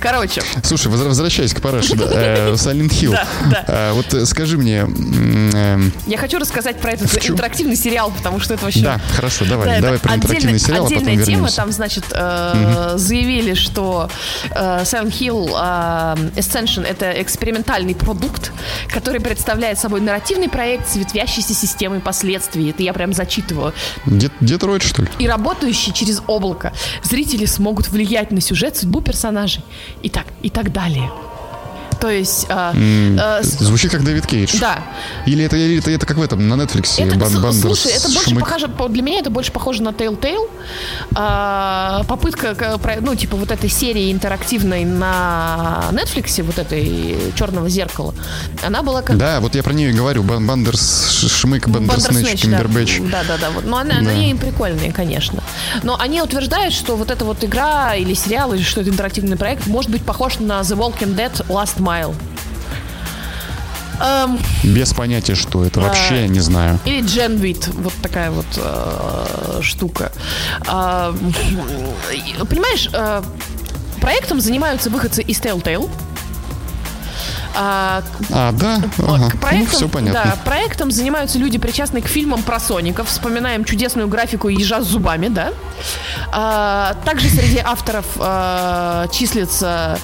[0.00, 0.42] Короче.
[0.62, 3.10] Слушай, возвращаясь к параше, да, э, Silent Hill.
[3.10, 3.64] Да, да.
[3.68, 4.78] А, вот э, скажи мне...
[4.80, 8.80] Эм, Я хочу рассказать про этот интерактивный сериал, потому что это вообще...
[8.80, 14.10] Да, хорошо, давай, давай про интерактивный сериал, а потом тема, там, значит, э, заявили, что
[14.50, 15.50] Silent Hill
[16.36, 18.52] Ascension— это экспериментальный продукт,
[18.88, 22.70] который представляет собой нарративный проект с ветвящейся системой последствий.
[22.70, 23.49] Это я прям зачитываю.
[24.40, 25.08] Детройт, что ли?
[25.18, 26.72] И работающий через облако.
[27.02, 29.62] Зрители смогут влиять на сюжет, судьбу персонажей.
[30.02, 31.10] И так, и так далее.
[32.00, 32.46] То есть...
[32.48, 34.58] Э, э, Звучит как Дэвид Кейдж.
[34.60, 34.82] Да.
[35.26, 37.02] Или это, или это, это как в этом, на Netflix?
[37.02, 38.40] Это, Бан, слушай, это больше шмык.
[38.40, 40.48] похоже, для меня это больше похоже на Telltale.
[41.16, 48.14] Э, попытка, ну, типа вот этой серии интерактивной на Netflix, вот этой «Черного зеркала»,
[48.62, 49.16] она была как...
[49.16, 50.22] Да, вот я про нее и говорю.
[50.22, 53.00] Бандерс, Шмык, Бандерснэч, Кимбербэтч.
[53.10, 53.50] Да, да, да.
[53.50, 53.64] Вот.
[53.64, 54.10] Но она, да.
[54.10, 55.42] они прикольные, конечно.
[55.82, 59.66] Но они утверждают, что вот эта вот игра или сериал, или что это интерактивный проект,
[59.66, 62.14] может быть похож на The Walking Dead Last Mile.
[64.00, 65.80] Um, Без понятия, что это.
[65.80, 66.78] Вообще uh, не знаю.
[66.86, 67.70] Или Genvit.
[67.82, 70.10] Вот такая вот uh, штука.
[70.60, 71.14] Uh,
[72.46, 73.24] понимаешь, uh,
[74.00, 75.90] проектом занимаются выходцы из Telltale.
[77.54, 78.80] А, а да?
[78.98, 79.30] Ага.
[79.30, 80.22] К проектам, ну, все понятно.
[80.24, 83.08] Да, проектом занимаются люди, причастные к фильмам про Соников.
[83.08, 85.52] Вспоминаем чудесную графику ежа с зубами, да?
[86.32, 89.98] А, также среди авторов а, числится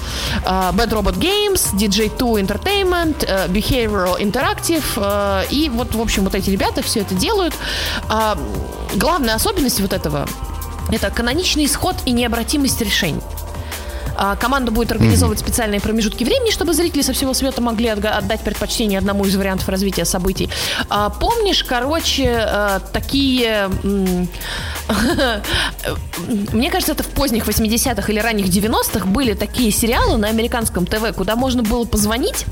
[0.45, 4.83] а, Bad Robot Games, DJ2 Entertainment, а, Behavioral Interactive.
[4.97, 7.53] А, и вот, в общем, вот эти ребята все это делают.
[8.09, 8.37] А,
[8.95, 10.27] главная особенность вот этого
[10.91, 13.21] это каноничный исход и необратимость решений.
[14.17, 18.97] А, команда будет организовывать специальные промежутки времени, чтобы зрители со всего света могли отдать предпочтение
[18.97, 20.49] одному из вариантов развития событий.
[20.89, 23.69] А, помнишь, короче, э, такие...
[26.51, 31.13] Мне кажется, это в поздних 80-х или ранних 90-х были такие сериалы на американском ТВ,
[31.15, 32.45] куда можно было позвонить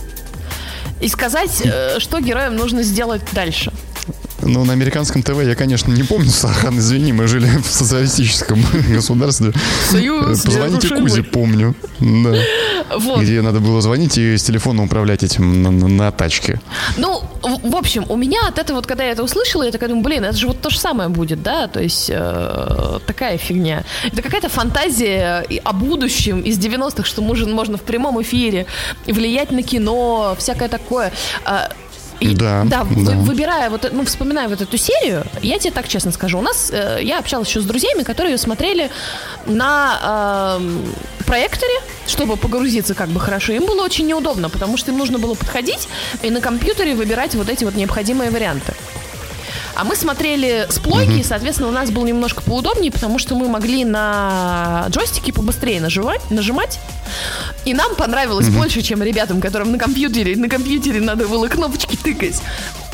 [1.02, 3.72] и сказать, э, что героям нужно сделать дальше.
[4.46, 9.54] Ну, на американском ТВ я, конечно, не помню, Сахан, извини, мы жили в социалистическом государстве.
[9.90, 10.44] Союз.
[10.44, 11.76] Позвоните Кузе, помню.
[12.00, 12.36] Да.
[12.98, 13.22] Вот.
[13.22, 16.62] Где надо было звонить и с телефона управлять этим на, на, на тачке.
[16.98, 20.04] Ну, в общем, у меня от этого, вот когда я это услышала, я такая думаю,
[20.04, 23.84] блин, это же вот то же самое будет, да, то есть э, такая фигня.
[24.04, 28.68] Это какая-то фантазия о будущем из 90-х, что можно, можно в прямом эфире
[29.08, 31.12] влиять на кино, всякое такое.
[32.20, 33.12] И, да, да, да.
[33.14, 37.00] выбирая вот, ну, вспоминая вот эту серию, я тебе так честно скажу, у нас, э,
[37.02, 38.90] я общалась еще с друзьями, которые ее смотрели
[39.46, 41.74] на э, проекторе,
[42.08, 43.54] чтобы погрузиться как бы хорошо.
[43.54, 45.88] Им было очень неудобно, потому что им нужно было подходить
[46.22, 48.74] и на компьютере выбирать вот эти вот необходимые варианты.
[49.76, 51.26] А мы смотрели с плойки, mm-hmm.
[51.26, 56.80] соответственно, у нас было немножко поудобнее, потому что мы могли на джойстике побыстрее нажимать, нажимать.
[57.66, 58.58] И нам понравилось mm-hmm.
[58.58, 62.42] больше, чем ребятам, которым на компьютере, на компьютере надо было кнопочки тыкать.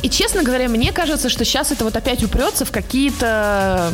[0.01, 3.91] И, честно говоря, мне кажется, что сейчас это вот опять упрется в какие-то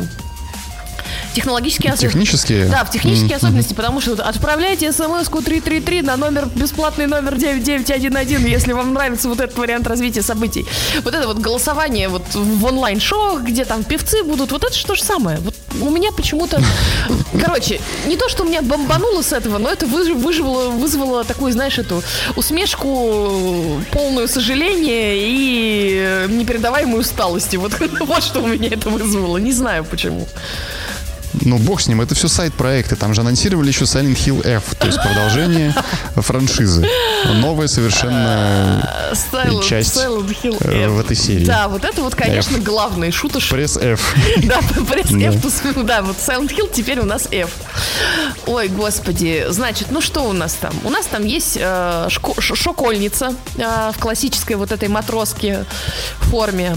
[1.34, 2.18] технологические особенности.
[2.18, 2.66] Технические?
[2.66, 3.36] Да, в технические mm-hmm.
[3.36, 9.40] особенности, потому что отправляйте смс-ку 333 на номер, бесплатный номер 9911, если вам нравится вот
[9.40, 10.66] этот вариант развития событий.
[11.02, 14.94] Вот это вот голосование вот в онлайн-шоу, где там певцы будут, вот это же то
[14.94, 15.38] же самое.
[15.38, 16.60] Вот у меня почему-то...
[17.40, 21.78] Короче, не то, что у меня бомбануло с этого, но это вызвало, вызвало такую, знаешь,
[21.78, 22.02] эту
[22.36, 27.56] усмешку, полную сожаления и непередаваемой усталости.
[27.56, 29.38] Вот, вот что у меня это вызвало.
[29.38, 30.26] Не знаю почему.
[31.42, 32.96] Ну, бог с ним, это все сайт-проекты.
[32.96, 35.74] Там же анонсировали еще Silent Hill F, то есть продолжение
[36.16, 36.86] франшизы.
[37.34, 40.92] Новая совершенно Silent, часть Silent Hill э, F.
[40.92, 41.44] в этой серии.
[41.44, 42.62] Да, вот это вот, конечно, F.
[42.62, 43.54] главный шуточка.
[43.54, 44.14] Пресс F.
[44.48, 45.84] Да, пресс F.
[45.84, 47.50] Да, вот Silent Hill теперь у нас F.
[48.46, 49.46] Ой, господи.
[49.48, 50.72] Значит, ну что у нас там?
[50.84, 55.64] У нас там есть э, шокольница э, в классической вот этой матроске
[56.20, 56.76] форме.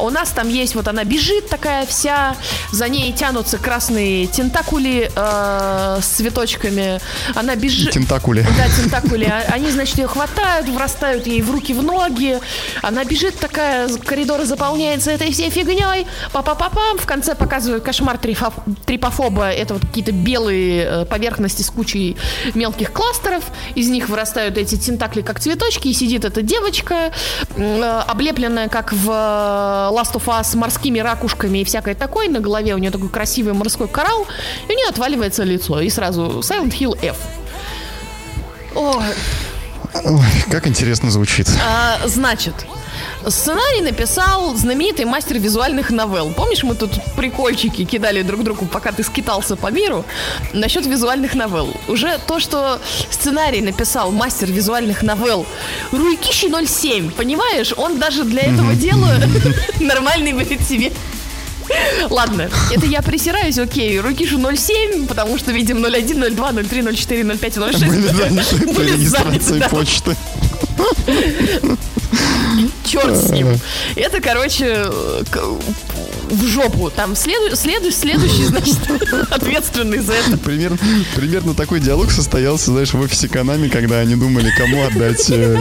[0.00, 2.36] У нас там есть, вот она бежит такая вся,
[2.72, 7.00] за ней тянутся красные красные тентакули э, с цветочками.
[7.34, 7.92] Она бежит...
[7.92, 8.44] Тентакули.
[8.56, 9.24] Да, тентакули.
[9.24, 12.38] А, они, значит, ее хватают, врастают ей в руки, в ноги.
[12.82, 16.06] Она бежит такая, коридор заполняется этой всей фигней.
[16.32, 16.98] Па-па-па-пам.
[16.98, 19.50] В конце показывают кошмар трипофоба.
[19.50, 22.16] Это вот какие-то белые э, поверхности с кучей
[22.54, 23.44] мелких кластеров.
[23.76, 25.88] Из них вырастают эти тентакли, как цветочки.
[25.88, 27.12] И сидит эта девочка,
[27.56, 32.28] э, облепленная, как в Last of Us, морскими ракушками и всякое такое.
[32.28, 34.26] На голове у нее такой красивый морской такой коралл,
[34.68, 35.80] и у нее отваливается лицо.
[35.80, 37.16] И сразу Silent Hill F.
[38.74, 41.48] Ой, как интересно звучит.
[41.64, 42.54] А, значит,
[43.26, 46.32] Сценарий написал знаменитый мастер визуальных новелл.
[46.32, 50.04] Помнишь, мы тут прикольчики кидали друг другу, пока ты скитался по миру,
[50.52, 51.74] насчет визуальных новелл.
[51.88, 52.78] Уже то, что
[53.10, 55.46] сценарий написал мастер визуальных новелл
[55.92, 57.72] Руикиши 07, понимаешь?
[57.76, 59.14] Он даже для этого дела
[59.80, 60.92] нормальный будет себе
[62.10, 63.98] Ладно, это я присираюсь, окей.
[64.00, 67.86] Рукишу 0,7, потому что видим 0,1, 0,2, 0,3, 0,4, 0,5, 0,6.
[67.86, 70.16] Были заняты по регистрации почты.
[72.84, 73.48] Черт с ним.
[73.96, 74.86] Это, короче,
[76.30, 76.90] в жопу.
[76.90, 78.78] Там следу, следу, следующий, значит,
[79.30, 80.36] ответственный за это.
[80.36, 80.78] Примерно,
[81.16, 85.60] примерно такой диалог состоялся, знаешь, в офисе Konami, когда они думали, кому отдать э,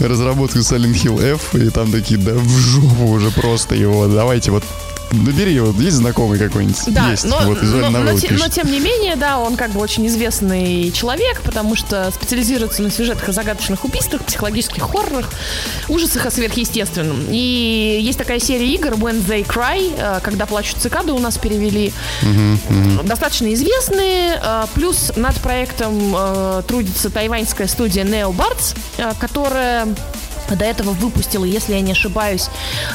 [0.00, 4.64] разработку Silent Hill F, и там такие, да в жопу уже просто его, давайте вот
[5.12, 6.76] набери его, есть знакомый какой-нибудь?
[6.88, 9.80] Да, есть, но, вот, но, но те- но тем не менее, да, он как бы
[9.80, 15.30] очень известный человек, потому что специализируется на сюжетах о загадочных убийствах, психологических хоррорах,
[15.88, 17.26] ужасах о сверхъестественном.
[17.30, 21.92] И есть такая серия игр When They Cry, э, когда плачут цикады у нас перевели.
[23.04, 24.40] Достаточно известные.
[24.42, 26.14] э, Плюс над проектом
[26.66, 29.86] трудится тайваньская студия NeoBards, э, которая
[30.56, 32.48] до этого выпустила, если я не ошибаюсь,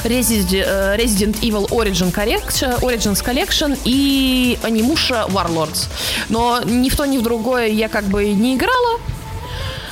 [0.04, 5.88] э, Resident Evil Origin Collection, Origins Collection и Анимуша Warlords.
[6.28, 9.00] Но ни в то, ни в другое я как бы не играла.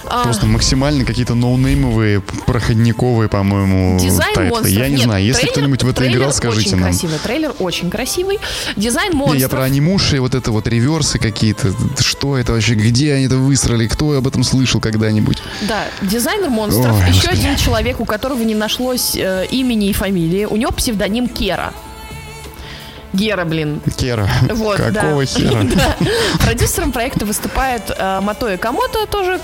[0.09, 4.51] А, Просто максимально какие-то ноунеймовые, проходниковые, по-моему, Дизайн тайтлы.
[4.51, 4.79] монстров.
[4.79, 6.91] Я не Нет, знаю, если кто-нибудь в это играл, скажите очень нам.
[6.91, 7.19] красивый.
[7.19, 8.39] Трейлер очень красивый.
[8.77, 9.41] Дизайн монстров.
[9.41, 11.73] я про анимуши, вот это вот реверсы какие-то.
[12.01, 12.75] Что это вообще?
[12.75, 13.87] Где они это высрали?
[13.87, 15.39] Кто об этом слышал когда-нибудь?
[15.69, 16.97] Да, дизайнер монстров.
[17.09, 17.41] Еще господи.
[17.41, 20.45] один человек, у которого не нашлось э, имени и фамилии.
[20.45, 21.73] У него псевдоним Кера.
[23.13, 23.81] Гера, блин.
[23.97, 24.29] Кера.
[24.51, 25.27] Вот, Какого да.
[25.27, 25.63] хера?
[25.75, 25.97] Да.
[26.45, 29.41] Продюсером проекта выступает э, Матоя Камото, тоже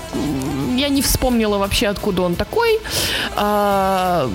[0.75, 2.79] я не вспомнила вообще, откуда он такой.
[3.35, 4.29] А,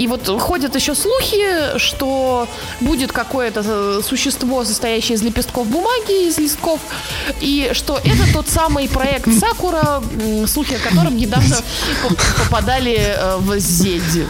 [0.00, 2.48] и вот ходят еще слухи, что
[2.80, 6.80] будет какое-то э, существо, состоящее из лепестков бумаги, из листков,
[7.42, 10.02] и что это тот самый проект Сакура,
[10.46, 11.54] слухи о котором недавно
[12.02, 14.26] поп- попадали э, в Зедди.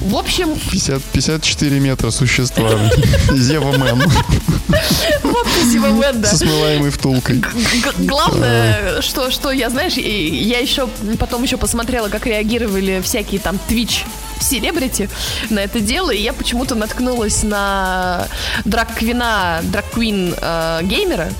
[0.00, 2.78] В общем, 50, 54 метра существа.
[3.32, 4.02] Зева Мэн.
[5.22, 6.28] вот Зимомен, да.
[6.28, 7.42] Со смываемой втулкой.
[7.96, 10.86] Главное, что, что я, знаешь, я еще
[11.18, 14.02] потом еще посмотрела, как реагировали всякие там Twitch
[14.40, 15.08] селебрити
[15.50, 18.28] на это дело, и я почему-то наткнулась на
[18.64, 21.30] драг-квина, драг-квин э, геймера,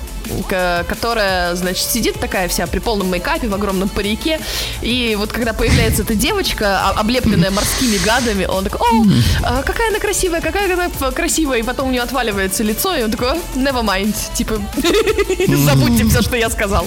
[0.89, 4.41] которая, значит, сидит такая вся при полном мейкапе, в огромном парике,
[4.83, 9.05] и вот когда появляется эта девочка, а- облепленная морскими гадами, он такой, о,
[9.43, 13.11] а, какая она красивая, какая она красивая, и потом у нее отваливается лицо, и он
[13.11, 14.61] такой, never mind, типа,
[15.49, 16.87] забудьте все, что я сказал.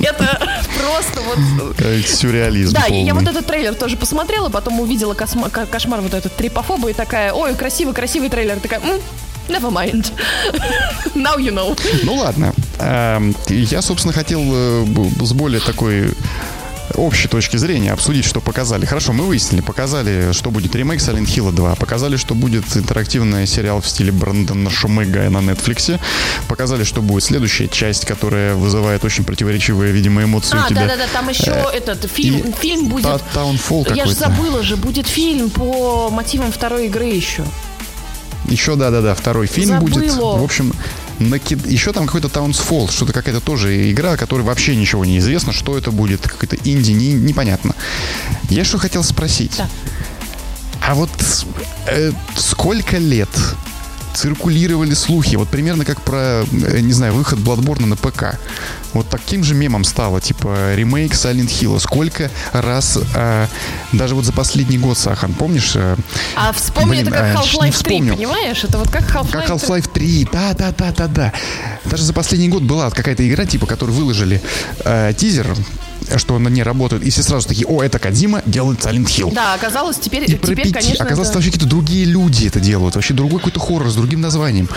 [0.00, 0.40] Это
[0.78, 1.76] просто вот...
[2.06, 6.92] Сюрреализм Да, я вот этот трейлер тоже посмотрела, потом увидела кошмар вот этот трипофоба и
[6.92, 9.00] такая, ой, красивый, красивый трейлер, такая, «М,
[9.48, 10.12] never mind.
[11.14, 11.78] Now you know.
[12.04, 12.52] Ну ладно.
[12.78, 14.84] Эм, Я, собственно, хотел э,
[15.22, 16.10] с более такой
[16.94, 18.84] общей точки зрения обсудить, что показали.
[18.84, 23.80] Хорошо, мы выяснили, показали, что будет ремейк Silent Hill 2, показали, что будет интерактивный сериал
[23.80, 25.98] в стиле Брэндона Шумега на Netflix,
[26.48, 30.82] показали, что будет следующая часть, которая вызывает очень противоречивые, видимо, эмоции А, у тебя.
[30.82, 33.04] да-да-да, там еще этот фильм, и фильм будет...
[33.04, 34.18] Та- Townfall Я же какой-то.
[34.36, 37.44] забыла же, будет фильм по мотивам второй игры еще.
[38.46, 39.88] Еще, да-да-да, второй фильм Забыла.
[39.88, 40.12] будет.
[40.14, 40.72] В общем,
[41.18, 41.66] накид...
[41.66, 45.78] еще там какой-то Townsfall, что-то какая-то тоже игра, о которой вообще ничего не известно, что
[45.78, 47.74] это будет, какой-то инди, не- непонятно.
[48.50, 49.54] Я что хотел спросить.
[49.56, 49.68] Да.
[50.84, 51.10] А вот
[51.86, 53.28] э, сколько лет
[54.14, 58.38] циркулировали слухи, вот примерно как про, э, не знаю, выход Bloodborne на ПК.
[58.92, 61.78] Вот таким же мемом стало, типа, ремейк Silent Hill.
[61.80, 63.46] Сколько раз, э,
[63.92, 65.96] даже вот за последний год, Сахан, помнишь, э,
[66.36, 68.16] А вспомни Блин, это как а, Half-Life 3, вспомнил.
[68.16, 68.64] понимаешь?
[68.64, 69.54] Это вот как Half-Life как 3.
[69.56, 71.32] Half-Life 3, да, да, да, да, да.
[71.84, 74.42] Даже за последний год была какая-то игра, типа, которую выложили
[74.84, 75.56] э, тизер,
[76.18, 79.34] что над ней работают, и все сразу такие, о, это Кадима делает Silent Hill.
[79.34, 81.04] Да, оказалось, теперь, и теперь конечно...
[81.04, 81.38] Оказалось, это...
[81.38, 84.68] вообще какие-то другие люди это делают, вообще другой какой-то хоррор с другим названием.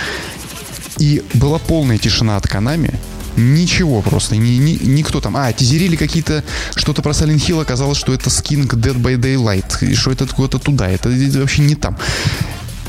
[0.97, 2.99] И была полная тишина от Канами,
[3.37, 5.35] Ничего просто, ни, ни, никто там.
[5.35, 6.43] А, тизерили какие-то,
[6.75, 10.57] что-то про Silent Hill, оказалось, что это скин Dead by Daylight, и что это куда-то
[10.57, 11.97] туда, это, это вообще не там.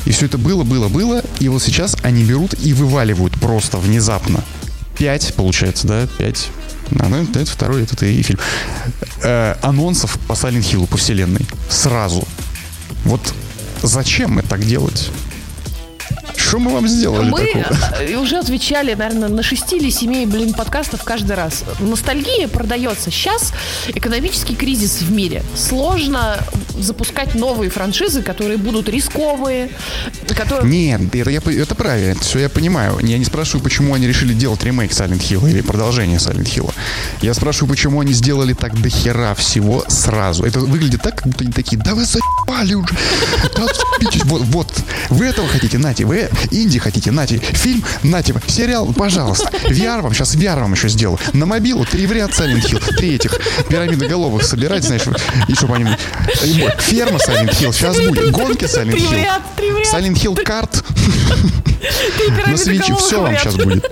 [0.05, 4.45] И все это было, было, было, и вот сейчас они берут и вываливают просто внезапно.
[4.99, 6.07] 5, получается, да?
[6.19, 6.51] 5
[6.99, 8.39] она ну, это второй этот и фильм.
[9.23, 11.47] Э, анонсов по Silent Hill, по вселенной.
[11.69, 12.27] Сразу.
[13.05, 13.35] Вот
[13.83, 15.11] зачем это так делать?
[16.47, 17.79] Что мы вам сделали Мы такого?
[18.01, 21.65] э, уже отвечали, наверное, на 6 или 7, блин, подкастов каждый раз.
[21.81, 23.11] Ностальгия продается.
[23.11, 23.53] Сейчас
[23.89, 25.43] экономический кризис в мире.
[25.57, 26.39] Сложно
[26.79, 29.71] запускать новые франшизы, которые будут рисковые,
[30.37, 30.71] которые...
[30.71, 32.99] Нет, это, я, это правильно, это все я понимаю.
[33.03, 36.73] Я не спрашиваю, почему они решили делать ремейк Silent Hill или продолжение Silent Hill.
[37.23, 40.45] Я спрашиваю, почему они сделали так до хера всего сразу.
[40.45, 42.95] Это выглядит так, как будто они такие, да вы заебали уже.
[43.57, 43.67] Да.
[44.25, 44.73] Вот, вот,
[45.09, 49.49] вы этого хотите, нате, вы инди хотите, нате, фильм, нате, сериал, пожалуйста.
[49.69, 51.19] VR вам, сейчас VR вам еще сделаю.
[51.33, 53.39] На мобилу три в ряд Silent Hill, три этих
[53.69, 55.03] пирамидоголовых собирать, знаешь,
[55.49, 55.97] и чтобы они...
[56.79, 58.31] Ферма Silent Hill, сейчас будет.
[58.31, 59.27] Гонки Silent Hill.
[59.93, 60.85] Silent Hill карт
[62.47, 63.85] на свече, все вам сейчас будет.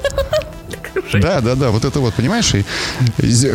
[1.21, 2.53] Да, да, да, вот это вот, понимаешь?
[2.55, 2.65] И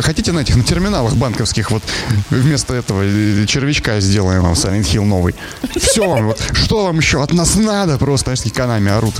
[0.00, 1.82] хотите на этих, на терминалах банковских вот
[2.30, 5.34] вместо этого э, червячка сделаем вам Silent Hill новый.
[5.76, 7.98] Все вам, вот, что вам еще от нас надо?
[7.98, 9.14] Просто, знаешь, канами орут.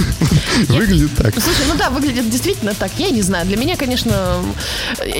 [0.68, 1.32] Выглядит так.
[1.32, 2.90] Слушай, ну да, выглядит действительно так.
[2.98, 3.46] Я не знаю.
[3.46, 4.42] Для меня, конечно,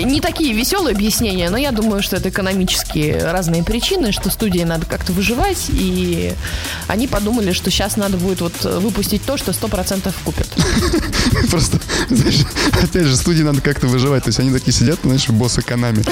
[0.05, 4.87] не такие веселые объяснения, но я думаю, что это экономические разные причины, что студии надо
[4.87, 6.33] как-то выживать, и
[6.87, 10.49] они подумали, что сейчас надо будет вот выпустить то, что 100% купят.
[11.51, 12.41] Просто, знаешь,
[12.83, 14.25] опять же, студии надо как-то выживать.
[14.25, 16.05] То есть они такие сидят, знаешь, боссы Канами.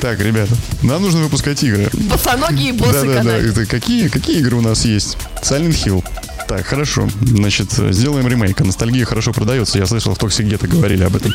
[0.00, 1.88] Так, ребята, нам нужно выпускать игры.
[1.92, 3.50] Босоногие боссы Да-да-да, канале.
[3.50, 5.16] это какие, какие игры у нас есть?
[5.42, 6.04] Silent Hill.
[6.48, 7.08] Так, хорошо.
[7.20, 8.58] Значит, сделаем ремейк.
[8.60, 9.78] Ностальгия хорошо продается.
[9.78, 11.32] Я слышал, в Toxic Ghetto говорили об этом.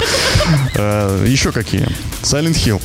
[0.76, 1.88] А, Еще какие?
[2.24, 2.82] Silent Hill.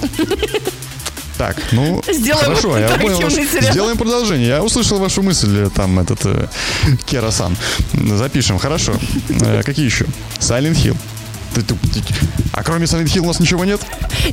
[1.39, 3.21] Так, ну, Сделаем хорошо, я понял.
[3.21, 3.35] ваш-.
[3.71, 4.49] Сделаем продолжение.
[4.49, 6.49] Я услышал вашу мысль, э, там, этот, э,
[7.07, 7.57] Кера-сан.
[7.93, 8.99] Запишем, хорошо.
[9.29, 10.07] Э, какие еще?
[10.41, 10.97] Silent Hill.
[12.53, 13.81] А кроме Silent Hill у нас ничего нет?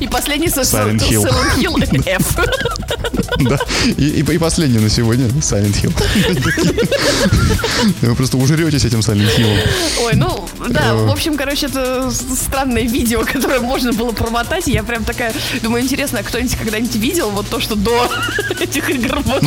[0.00, 1.24] И последний Silent Hill.
[1.24, 2.36] Silent Hill F.
[3.38, 3.58] Да.
[3.96, 5.92] И, и, и последний на сегодня Silent Hill.
[8.02, 9.58] Вы просто ужретесь этим Silent Hill.
[10.04, 10.94] Ой, ну, да, Э.
[11.06, 14.66] в общем, короче, это странное видео, которое можно было промотать.
[14.68, 18.08] Я прям такая, думаю, интересно, а кто-нибудь когда-нибудь видел вот то, что до
[18.60, 19.40] этих игр было?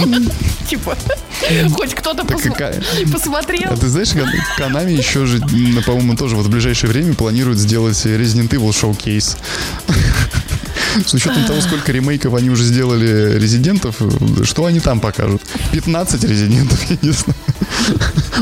[0.70, 0.98] Типа,
[1.74, 2.82] хоть кто-то какая-
[3.12, 3.72] посмотрел.
[3.72, 5.40] А ты знаешь, Кан- Канами еще же,
[5.86, 9.38] по-моему, тоже вот в ближайшее время планирует сделать Resident Evil шоу-кейс.
[11.06, 13.98] С учетом того, сколько ремейков они уже сделали резидентов,
[14.44, 15.42] что они там покажут?
[15.72, 17.36] 15 резидентов, я не знаю.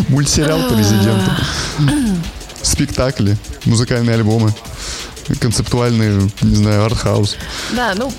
[0.07, 1.37] Мультсериал по резидентам.
[2.61, 4.53] Спектакли, музыкальные альбомы,
[5.39, 7.35] концептуальные, не знаю, артхаус.
[7.75, 8.11] Да, ну,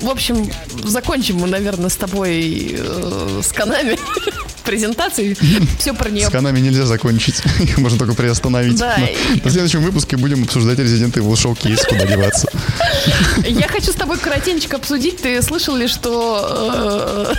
[0.00, 0.50] в общем,
[0.84, 3.98] закончим мы, наверное, с тобой э, с канами
[4.64, 5.36] презентации.
[5.78, 7.40] Все про нее С Канами нельзя закончить.
[7.60, 8.78] Их можно только приостановить.
[8.78, 9.06] Да, Но
[9.44, 12.50] На следующем выпуске будем обсуждать Resident Evil шоу-кейс, куда деваться.
[13.48, 15.22] Я хочу с тобой коротенько обсудить.
[15.22, 17.34] Ты слышал ли, что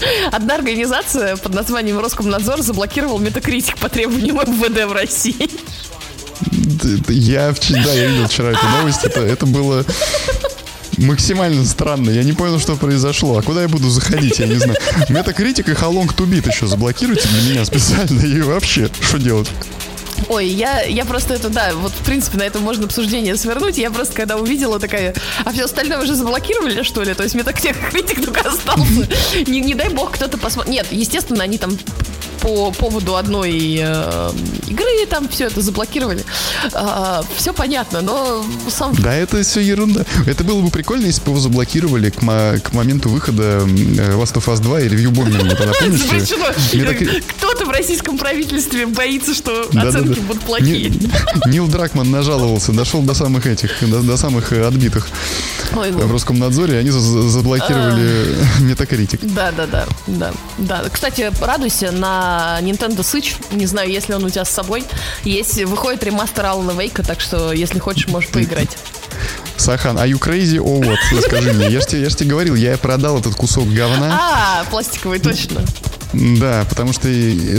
[0.00, 5.50] э, одна организация под названием Роскомнадзор заблокировал метакритик по требованию МВД в России?
[7.08, 9.04] Я, да, я видел вчера эту новость.
[9.04, 9.84] Это, это было
[11.00, 12.10] максимально странно.
[12.10, 13.38] Я не понял, что произошло.
[13.38, 14.78] А куда я буду заходить, я не знаю.
[15.08, 18.20] Метакритик и Халонг Тубит еще заблокируйте для меня специально.
[18.20, 19.48] И вообще, что делать?
[20.28, 23.78] Ой, я, я просто это, да, вот в принципе на этом можно обсуждение свернуть.
[23.78, 27.14] Я просто когда увидела такая, а все остальное уже заблокировали, что ли?
[27.14, 29.08] То есть метакритик только остался.
[29.46, 30.72] Не, не дай бог кто-то посмотрит.
[30.72, 31.76] Нет, естественно, они там
[32.40, 34.30] по поводу одной э,
[34.68, 36.24] игры там все это заблокировали.
[37.36, 40.04] все понятно, но сам Да, это все ерунда.
[40.26, 44.34] Это было бы прикольно, если бы его заблокировали к, мо- к моменту выхода э, Last
[44.34, 45.56] of Us 2 и ревью бомбинга.
[47.36, 50.90] Кто-то в российском правительстве боится, что оценки будут плохие.
[50.90, 55.08] Ни- Нил Дракман нажаловался, дошел до самых этих, до, самых э, отбитых
[55.72, 56.12] в.
[56.12, 59.20] Роскомнадзоре, они за- за- заблокировали Метакритик.
[59.22, 60.82] Да, да, да, да, да.
[60.92, 62.29] Кстати, радуйся на
[62.62, 63.34] Nintendo Switch.
[63.54, 64.84] Не знаю, если он у тебя с собой.
[65.24, 68.76] Есть, выходит ремастер Алана Вейка, так что, если хочешь, можешь поиграть.
[69.56, 71.22] Сахан, а you crazy or what?
[71.26, 74.18] Скажи мне, я же я ж тебе говорил, я продал этот кусок говна.
[74.18, 75.62] А, пластиковый, точно.
[76.12, 77.08] Да, потому что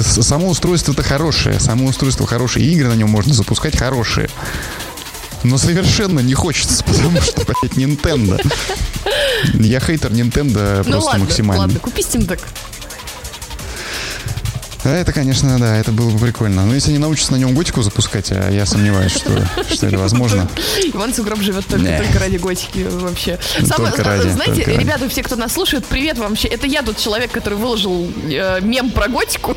[0.04, 4.30] само устройство-то хорошее, само устройство хорошее, игры на нем можно запускать хорошие.
[5.44, 8.40] Но совершенно не хочется, потому что, блядь, Nintendo.
[9.54, 11.62] Я хейтер Nintendo Ну просто ладно, максимально.
[11.64, 12.42] ладно, купи Steam Deck.
[14.84, 16.66] А Это, конечно, да, это было бы прикольно.
[16.66, 19.30] Но если они научатся на нем готику запускать, а я сомневаюсь, что,
[19.72, 20.50] что это возможно.
[20.94, 21.98] Иван Сугроб живет только, Не.
[22.00, 23.38] только ради готики вообще.
[23.78, 24.80] Только ради, знаете, только ради.
[24.82, 26.30] ребята, все, кто нас слушает, привет вам.
[26.32, 26.48] вообще.
[26.48, 29.56] Это я тот человек, который выложил э, мем про готику.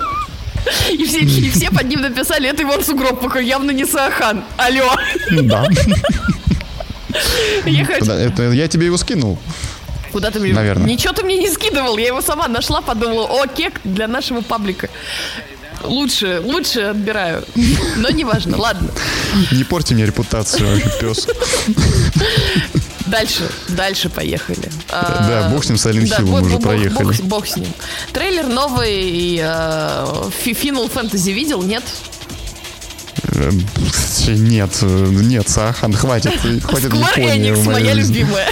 [0.91, 4.45] И все, и все под ним написали, это Иван Сугроб, такой явно не Саахан.
[4.57, 4.91] Алло.
[5.43, 5.67] Да.
[7.67, 8.11] Я хочу...
[8.11, 9.39] Это я тебе его скинул.
[10.15, 10.53] Куда ты мне...
[10.53, 10.87] Наверное.
[10.87, 14.89] Ничего ты мне не скидывал, я его сама нашла, подумала, о, кек для нашего паблика.
[15.83, 17.45] лучше, лучше отбираю.
[17.97, 18.93] Но неважно, ладно.
[19.51, 21.27] Не порти мне репутацию, пес.
[23.07, 24.71] Дальше, дальше поехали.
[24.89, 27.21] Да, бог с ним, Silent Hill мы уже проехали.
[27.23, 27.73] Бог, с ним.
[28.13, 31.83] Трейлер новый э, Final Fantasy видел, нет?
[33.35, 33.51] Э,
[34.29, 36.33] Нет, э, нет, Сахан, хватит.
[36.63, 38.49] Хватит Square Enix, моя любимая.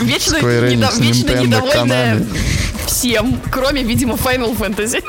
[0.00, 2.38] Вечно, недо- вечно Nintendo, недовольная Konami.
[2.86, 5.02] всем, кроме, видимо, Final Fantasy.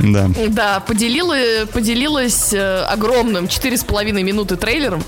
[0.00, 0.30] Да.
[0.48, 1.36] Да, поделила,
[1.72, 5.02] поделилась э, огромным 4,5 минуты трейлером.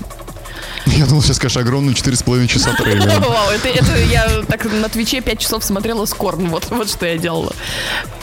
[0.97, 3.09] Я думал, сейчас скажешь огромную 4,5 часа трейлера.
[3.19, 6.47] Вау, это, это я так на Твиче 5 часов смотрела с Корн.
[6.49, 7.53] Вот, вот что я делала.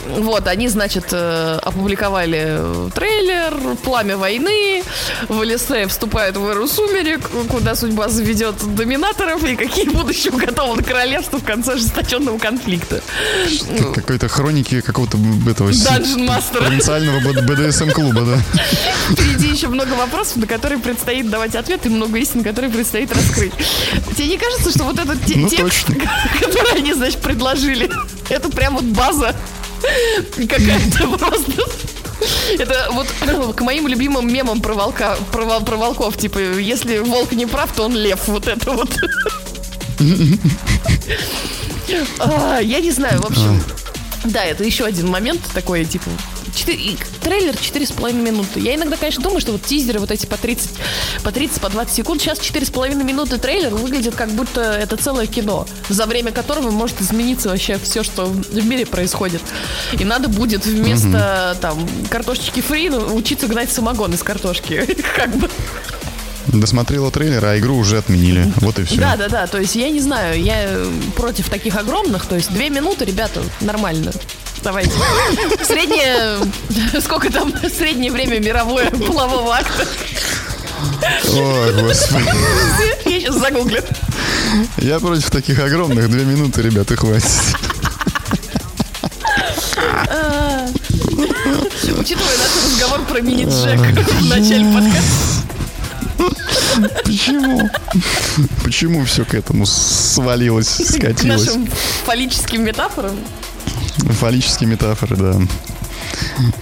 [0.09, 4.83] Вот, они, значит, э, опубликовали трейлер «Пламя войны»,
[5.29, 11.39] в Элисея вступает в эру сумерек, куда судьба заведет доминаторов и какие будущие уготованы королевства
[11.39, 13.03] в конце ожесточенного конфликта.
[13.79, 15.19] Как- Какой-то хроники какого-то
[15.51, 16.59] этого Dungeon Master.
[16.59, 18.39] провинциального БДСМ-клуба, да.
[19.13, 23.53] Впереди еще много вопросов, на которые предстоит давать ответы, и много истин, которые предстоит раскрыть.
[24.17, 25.95] Тебе не кажется, что вот этот Ну, текст, точно.
[26.41, 27.91] который они, значит, предложили,
[28.29, 29.35] это прям вот база
[30.37, 31.63] какая-то просто.
[32.59, 33.07] Это вот
[33.55, 36.17] к моим любимым мемам про, волка, про, про волков.
[36.17, 38.21] Типа, если волк не прав, то он лев.
[38.27, 38.91] Вот это вот.
[42.19, 43.63] А, Я не знаю, в общем.
[44.25, 46.11] Да, это еще один момент такой, типа,
[46.59, 48.61] четыре- и трейлер 4,5 минуты.
[48.61, 50.71] Я иногда, конечно, думаю, что вот тизеры вот эти по 30,
[51.23, 55.67] по 30, по 20 секунд, сейчас 4,5 минуты трейлер выглядит как будто это целое кино,
[55.89, 59.43] за время которого может измениться вообще все, что в мире происходит.
[59.99, 64.85] И надо будет вместо там картошечки фри ну, учиться гнать самогон из картошки.
[65.17, 65.49] Как бы.
[66.49, 68.51] Досмотрела трейлер, а игру уже отменили.
[68.57, 68.97] Вот и все.
[68.97, 69.47] Да, да, да.
[69.47, 70.81] То есть я не знаю, я
[71.15, 72.25] против таких огромных.
[72.27, 74.13] То есть две минуты, ребята, нормально.
[74.63, 74.93] Давайте.
[75.65, 76.39] Среднее...
[77.01, 79.87] Сколько там среднее время мировое полового акта?
[81.35, 82.25] Ой, господи.
[83.09, 83.83] Я сейчас загуглю.
[84.79, 86.09] Я против таких огромных.
[86.11, 87.29] Две минуты, ребята, хватит.
[91.99, 95.49] Учитывая наш разговор про мини-джек в начале подкаста.
[97.05, 97.71] Почему?
[98.63, 101.47] Почему все к этому свалилось, К скатилось?
[101.47, 101.69] нашим
[102.07, 103.17] фаллическим метафорам.
[103.99, 105.37] Фаллические метафоры, да.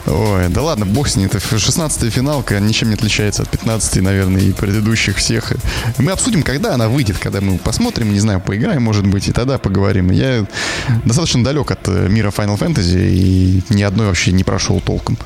[0.06, 1.26] Ой, да ладно, бог с ней.
[1.26, 5.52] Это 16-я финалка ничем не отличается от 15 наверное, и предыдущих всех.
[5.98, 9.58] Мы обсудим, когда она выйдет, когда мы посмотрим, не знаю, поиграем, может быть, и тогда
[9.58, 10.10] поговорим.
[10.10, 10.46] Я
[11.04, 15.16] достаточно далек от э, мира Final Fantasy и ни одной вообще не прошел толком.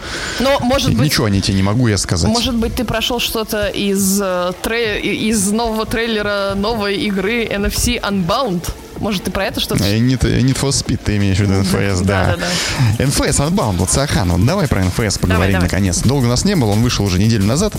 [0.41, 2.29] Но, может быть, Ничего о ней тебе не могу я сказать.
[2.29, 8.65] Может быть, ты прошел что-то из, э, тре- из нового трейлера новой игры NFC Unbound?
[9.01, 9.83] Может, ты про это что-то...
[9.83, 12.37] Э, Need, Need for Speed ты имеешь в виду NFS, да.
[12.37, 13.05] Да-да-да.
[13.05, 15.69] NFS Unbound, вот Сахан, вот давай про NFS поговорим давай.
[15.69, 16.01] наконец.
[16.01, 17.75] Долго нас не было, он вышел уже неделю назад.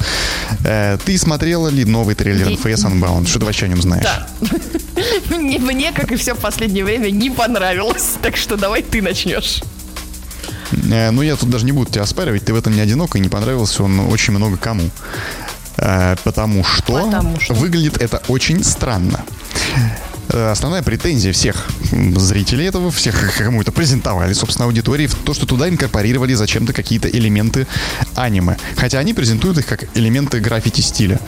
[0.66, 3.28] Э, ты смотрела ли новый трейлер NFS Unbound?
[3.28, 4.04] Что ты вообще о нем знаешь?
[4.04, 4.28] Да.
[5.38, 8.16] Мне, как и все в последнее время, не понравилось.
[8.22, 9.62] Так что давай ты начнешь.
[10.92, 13.20] Э, ну, я тут даже не буду тебя оспаривать, ты в этом не одинок, и
[13.20, 14.90] не понравился он очень много кому.
[15.78, 17.54] Э, потому что, Потому что.
[17.54, 19.24] выглядит это очень странно.
[20.32, 25.46] Э, Основная претензия всех зрителей этого, всех, кому это презентовали, собственно, аудитории, в то, что
[25.46, 27.68] туда инкорпорировали зачем-то какие-то элементы
[28.16, 28.58] аниме.
[28.78, 31.20] Хотя они презентуют их как элементы граффити стиля.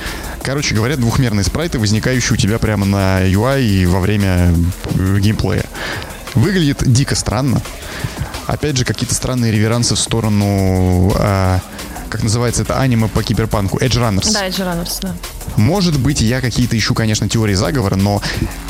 [0.41, 4.53] Короче говоря, двухмерные спрайты, возникающие у тебя прямо на UI и во время
[4.95, 5.65] э, геймплея.
[6.35, 7.61] Выглядит дико странно.
[8.47, 11.59] Опять же, какие-то странные реверансы в сторону, а,
[12.13, 14.31] как называется это аниме по киберпанку, Edge Runners.
[14.31, 15.15] Да, Edge Runners, да.
[15.55, 18.21] Может быть, я какие-то ищу, конечно, теории заговора, но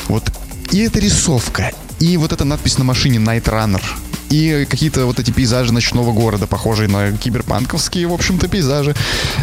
[0.08, 0.32] вот
[0.70, 1.70] и эта рисовка,
[2.00, 3.82] и вот эта надпись на машине Night Runner,
[4.30, 8.94] и какие-то вот эти пейзажи ночного города, похожие на киберпанковские, в общем-то, пейзажи.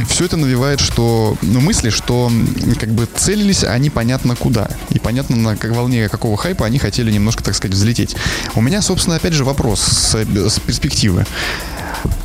[0.09, 2.31] Все это навевает, что, ну, мысли, что
[2.79, 4.67] как бы целились они понятно куда.
[4.89, 8.15] И понятно, на как волне какого хайпа они хотели немножко, так сказать, взлететь.
[8.55, 11.25] У меня, собственно, опять же вопрос с, с перспективы.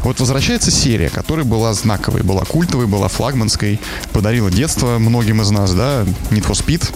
[0.07, 3.81] Вот возвращается серия, которая была знаковой, была культовой, была флагманской,
[4.13, 6.95] подарила детство многим из нас, да, Need for Speed,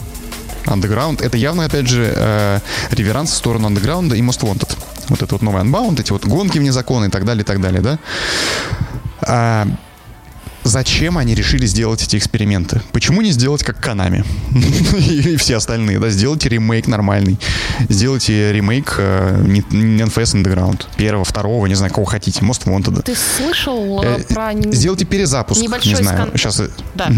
[0.66, 1.20] Underground.
[1.20, 2.60] Это явно, опять же, э,
[2.92, 4.78] реверанс в сторону Underground и Most Wanted.
[5.08, 7.60] Вот это вот новый Unbound, эти вот гонки вне закона и так далее, и так
[7.60, 7.98] далее, да.
[9.22, 9.66] А,
[10.64, 12.80] зачем они решили сделать эти эксперименты?
[12.92, 14.24] Почему не сделать как Канами
[14.96, 16.10] и все остальные, да?
[16.10, 17.38] Сделайте ремейк нормальный.
[17.88, 20.84] Сделайте ремейк э, не, не NFS Underground.
[20.96, 22.40] Первого, второго, не знаю, кого хотите.
[22.42, 23.02] Most Wanted.
[23.02, 24.52] Ты слышал э, Э, про...
[24.72, 25.60] Сделайте перезапуск.
[25.60, 26.28] Небольшой не знаю.
[26.28, 26.62] скан- Сейчас.
[26.94, 27.10] Да.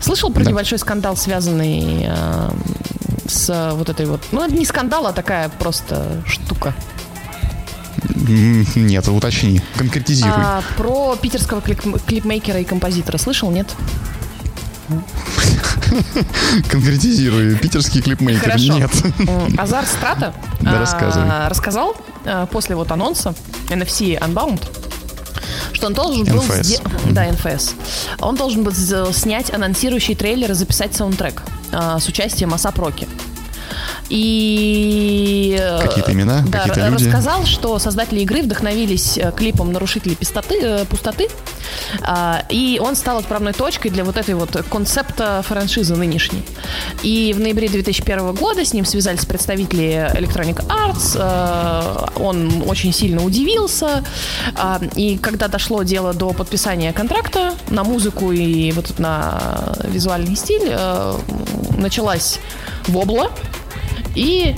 [0.00, 0.50] Слышал про Да.
[0.50, 2.50] небольшой скандал, связанный э,
[3.26, 4.22] с вот этой вот...
[4.32, 6.74] Ну, это не скандал, а такая просто штука.
[8.76, 10.32] Нет, уточни, конкретизируй.
[10.34, 13.68] А, про питерского клип- клипмейкера и композитора слышал, нет?
[16.70, 17.56] Конкретизируй.
[17.56, 18.44] Питерский клипмейкер.
[18.44, 18.78] Хорошо.
[18.78, 18.90] Нет.
[19.58, 21.48] Азар Страта Да, а, рассказывай.
[21.48, 23.34] рассказал а, после вот анонса
[23.68, 24.60] NFC Unbound,
[25.72, 26.42] что он должен был...
[26.42, 26.80] Сде-
[27.12, 27.72] Да, NFS.
[28.20, 28.72] Он должен был
[29.12, 31.42] снять анонсирующий трейлер и записать саундтрек
[31.72, 33.06] а, с участием Асап Роки.
[34.08, 35.56] И...
[35.60, 37.04] э, Какие-то имена, да, какие-то люди.
[37.04, 41.28] рассказал, что создатели игры вдохновились э, клипом «Нарушители пустоты», э, пустоты
[42.02, 46.42] а, и он стал отправной точкой для вот этой вот концепта франшизы нынешней.
[47.02, 54.04] И в ноябре 2001 года с ним связались представители Electronic Arts, он очень сильно удивился,
[54.56, 60.74] а, и когда дошло дело до подписания контракта на музыку и вот на визуальный стиль,
[61.76, 62.38] началась
[62.88, 63.30] вобла,
[64.18, 64.54] и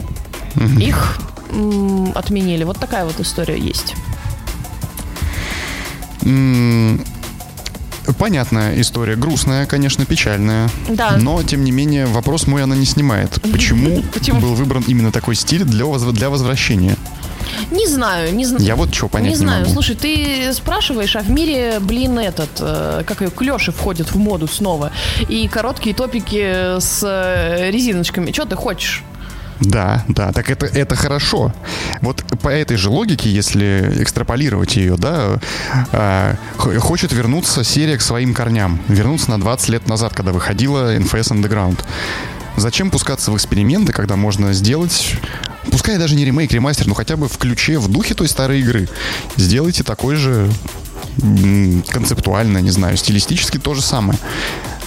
[0.81, 1.19] их
[1.51, 2.65] м, отменили.
[2.65, 3.95] Вот такая вот история есть.
[8.19, 10.69] Понятная история, грустная, конечно, печальная.
[10.89, 11.17] Да.
[11.17, 13.41] Но, тем не менее, вопрос мой она не снимает.
[13.53, 14.41] Почему, Почему?
[14.41, 16.97] был выбран именно такой стиль для, возв- для возвращения?
[17.71, 18.65] Не знаю, не знаю.
[18.65, 19.73] Я вот чего понять не не, знаю, могу.
[19.75, 24.49] слушай, ты спрашиваешь, а в мире, блин, этот, э, как ее, клеши входят в моду
[24.49, 24.91] снова.
[25.29, 28.33] И короткие топики с э, резиночками.
[28.33, 29.03] Что ты хочешь?
[29.61, 31.53] Да, да, так это, это хорошо.
[32.01, 35.39] Вот по этой же логике, если экстраполировать ее, да,
[35.93, 38.81] х- хочет вернуться серия к своим корням.
[38.89, 41.79] Вернуться на 20 лет назад, когда выходила NFS Underground.
[42.57, 45.15] Зачем пускаться в эксперименты, когда можно сделать,
[45.71, 48.89] пускай даже не ремейк, ремастер, но хотя бы в ключе, в духе той старой игры.
[49.37, 50.51] Сделайте такой же
[51.91, 54.19] концептуально, не знаю, стилистически то же самое.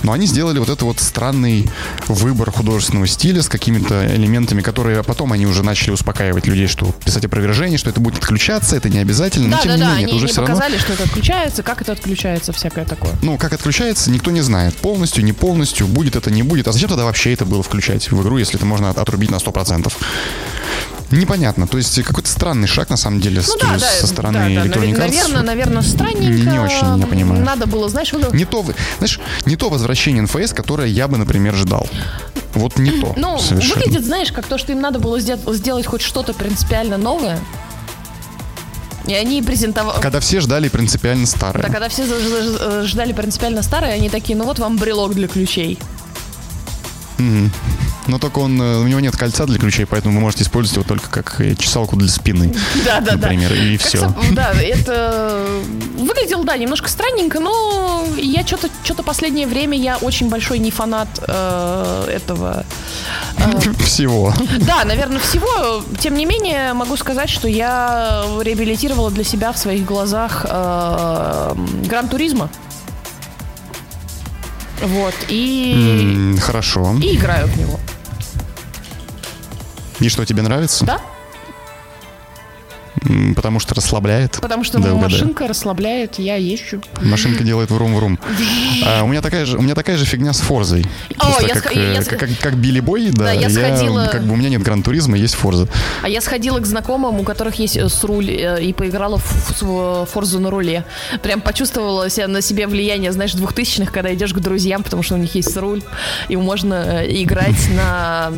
[0.04, 1.70] Но они сделали вот это вот странный
[2.08, 7.26] выбор художественного стиля с какими-то элементами, которые потом они уже начали успокаивать людей, что писать
[7.26, 9.48] опровержение, что это будет отключаться, это не обязательно.
[9.48, 10.94] Но да, тем да, не да, менее, они это уже не все равно показали, что
[10.94, 13.14] это отключается, как это отключается, всякое такое.
[13.22, 14.76] ну, как отключается, никто не знает.
[14.76, 16.68] Полностью, не полностью, будет это, не будет.
[16.68, 19.38] А зачем тогда вообще это было включать в игру, если это можно от- отрубить на
[19.38, 19.92] 100%?
[21.20, 21.68] Непонятно.
[21.68, 24.64] То есть какой-то странный шаг, на самом деле, с- Ну да, да, со стороны да,
[24.64, 26.24] да, Electronic наверное, наверное, странненько.
[26.34, 27.44] Не- не очень, я понимаю.
[27.44, 28.66] Надо было, знаешь, вы- Не то,
[28.98, 31.88] знаешь, не то возвращение NFS, которое я бы, например, ждал.
[32.54, 33.14] Вот не то.
[33.18, 33.76] Ну, совершенно.
[33.82, 37.40] выглядит, знаешь, как то, что им надо было сделать, сделать хоть что-то принципиально новое.
[39.06, 40.02] И они презентовали...
[40.02, 41.62] Когда все ждали принципиально старое.
[41.64, 42.06] Да, когда все
[42.86, 45.78] ждали принципиально старые, они такие, ну вот вам брелок для ключей.
[48.08, 50.86] Но только он, э, у него нет кольца для ключей, поэтому вы можете использовать его
[50.88, 52.54] только как э, чесалку для спины.
[52.86, 53.28] Да, да, да.
[53.30, 54.14] Например, и Как все.
[54.32, 55.48] Да, это
[55.98, 61.08] выглядело, да, немножко странненько, но я что-то что-то последнее время я очень большой не фанат
[61.26, 62.66] э, этого.
[63.86, 64.34] Всего.
[64.60, 65.84] Да, наверное, всего.
[66.00, 71.56] Тем не менее, могу сказать, что я реабилитировала для себя в своих глазах э,
[71.86, 72.50] Гран Туризма.
[74.84, 76.96] Вот, и, М, Хорошо.
[77.02, 77.80] и играю в него.
[80.00, 80.86] И что, тебе нравится?
[80.86, 81.00] Да,
[83.36, 84.40] Потому что расслабляет.
[84.42, 85.02] потому что Да, угадаю.
[85.12, 86.82] машинка расслабляет, я езжу.
[87.02, 88.20] Машинка делает врум-врум.
[88.86, 90.86] А, у, меня такая же, у меня такая же фигня с Форзой.
[91.20, 94.08] О, я как, я э, сх- как, как- как Билли Бой, да, Да, я сходила-
[94.12, 95.68] как бы у меня нет Гран-туризма, есть Форза.
[96.02, 100.06] А я сходила к знакомым, у которых есть э, с руль, э, и поиграла в,
[100.06, 100.86] форзу на руле.
[101.22, 105.18] Прям почувствовала себя на себе влияние, знаешь, двухтысячных, когда идешь к друзьям, потому что у
[105.18, 105.82] них есть руль,
[106.30, 108.32] и можно э, играть на,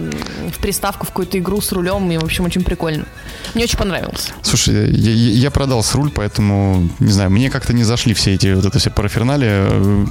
[0.54, 3.06] в приставку в какую-то игру с рулем, и, в общем, очень прикольно.
[3.54, 4.30] Мне очень понравилось.
[4.56, 8.54] Слушай, я, я- продал с руль, поэтому, не знаю, мне как-то не зашли все эти
[8.54, 10.06] вот это все параферналия э,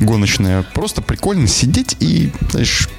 [0.00, 0.64] гоночные.
[0.74, 2.90] Просто прикольно сидеть и, знаешь,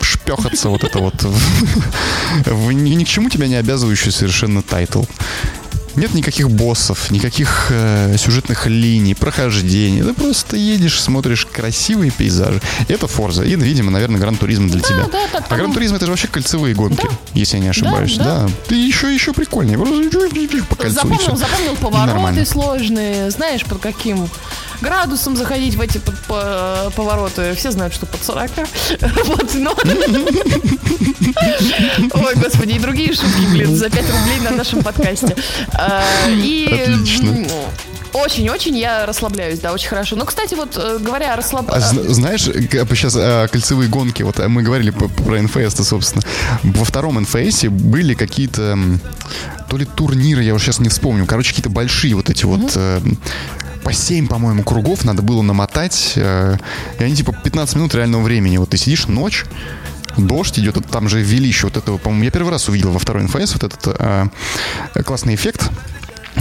[0.00, 1.26] шпехаться вот это вот
[2.72, 5.02] ни к чему тебя не обязывающий совершенно тайтл.
[5.98, 10.02] Нет никаких боссов, никаких э, сюжетных линий, прохождений.
[10.02, 12.60] Ты просто едешь, смотришь красивые пейзажи.
[12.88, 13.42] Это Forza.
[13.42, 15.04] И, видимо, наверное, Gran Turismo для тебя.
[15.12, 17.08] да, да, а там- Gran Turismo это же вообще кольцевые гонки, Да.
[17.34, 18.16] если я не ошибаюсь.
[18.16, 18.24] да.
[18.46, 19.76] Да, Ты еще, еще прикольнее.
[19.78, 24.28] Просто по кольцу Запомнил, запомнил повороты сложные, знаешь, под каким
[24.80, 27.54] градусом заходить в эти под- по- повороты.
[27.54, 28.50] Все знают, что под 40.
[29.26, 29.74] Вот, но...
[32.14, 35.36] Ой, господи, и другие шутки, блин, за 5 рублей на нашем подкасте.
[35.74, 36.66] А, И...
[36.94, 37.46] Отлично.
[38.14, 40.16] Очень-очень я расслабляюсь, да, очень хорошо.
[40.16, 41.84] Ну, кстати, вот э, говоря о А расслаблении...
[41.84, 46.22] зна- знаешь, сейчас кольцевые гонки, вот а мы говорили по- про НФС-то, собственно.
[46.62, 48.78] Во втором НФСе были какие-то
[49.68, 53.00] то ли турниры, я уже сейчас не вспомню, короче, какие-то большие вот эти вот э,
[53.88, 56.58] по 7, по-моему, кругов надо было намотать, э,
[56.98, 58.58] и они типа 15 минут реального времени.
[58.58, 59.46] Вот ты сидишь ночь,
[60.18, 63.22] дождь идет, там же ввели еще вот этого, по-моему, я первый раз увидел во второй
[63.22, 64.26] НФС вот этот э,
[65.06, 65.70] классный эффект,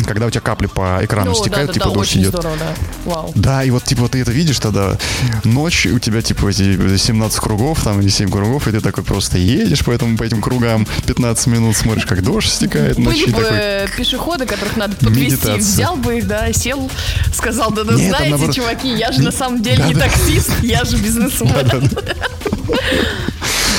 [0.05, 2.31] когда у тебя капли по экрану Ну, стекают, да, да, типа да, дождь очень идет.
[2.33, 2.73] здорово, да.
[3.05, 3.31] Вау.
[3.35, 4.97] Да, и вот типа ты это видишь тогда,
[5.43, 9.37] ночь, у тебя типа эти 17 кругов там или 7 кругов, и ты такой просто
[9.37, 13.25] едешь по, этому, по этим кругам 15 минут, смотришь, как дождь стекает Были ночи.
[13.31, 15.57] бы такой, пешеходы, которых надо подвести, Медитация.
[15.57, 16.89] взял бы их, да, сел,
[17.33, 20.05] сказал, да, да, Нет, знаете, наоборот- чуваки, я же на самом деле не Да-да.
[20.09, 21.47] таксист, я же бизнесмен.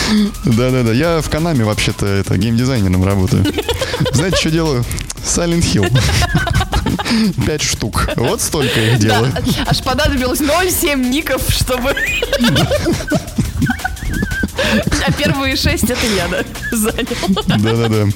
[0.45, 3.45] Да-да-да, я в Канаме вообще-то это геймдизайнером работаю.
[4.13, 4.85] Знаете, что делаю?
[5.25, 7.45] Silent Hill.
[7.47, 8.09] Пять штук.
[8.17, 9.33] Вот столько их Да, делаю.
[9.67, 11.95] аж понадобилось 0,7 ников, чтобы...
[15.07, 17.45] А первые шесть это я, да, занял.
[17.47, 18.07] Да-да-да.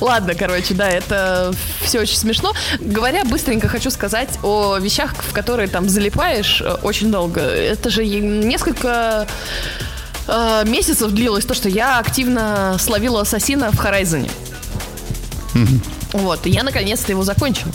[0.00, 2.52] Ладно, короче, да, это все очень смешно.
[2.80, 7.40] Говоря быстренько, хочу сказать о вещах, в которые там залипаешь э, очень долго.
[7.40, 9.28] Это же несколько
[10.26, 14.30] э, месяцев длилось то, что я активно словила ассасина в Хорайзоне.
[16.12, 17.68] Вот, и я наконец-то его закончил.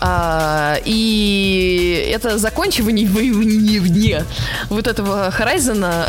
[0.00, 4.24] А, и это закончивание вне
[4.68, 6.08] вот этого Хорайзена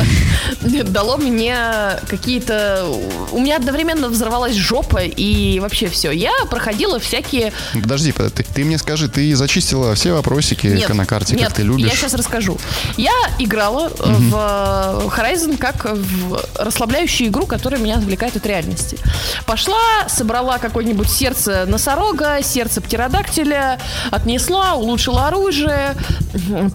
[0.85, 1.55] дало мне
[2.07, 2.85] какие-то...
[3.31, 6.11] У меня одновременно взорвалась жопа и вообще все.
[6.11, 7.53] Я проходила всякие...
[7.73, 11.57] Подожди, под- ты, ты мне скажи, ты зачистила все вопросики Нет, на карте, нет, как
[11.57, 11.87] ты любишь?
[11.87, 12.57] я сейчас расскажу.
[12.97, 18.97] Я играла э, в э, Horizon как в расслабляющую игру, которая меня отвлекает от реальности.
[19.45, 19.77] Пошла,
[20.07, 23.76] собрала какое-нибудь сердце носорога, сердце птеродактиля,
[24.11, 25.95] отнесла, улучшила оружие,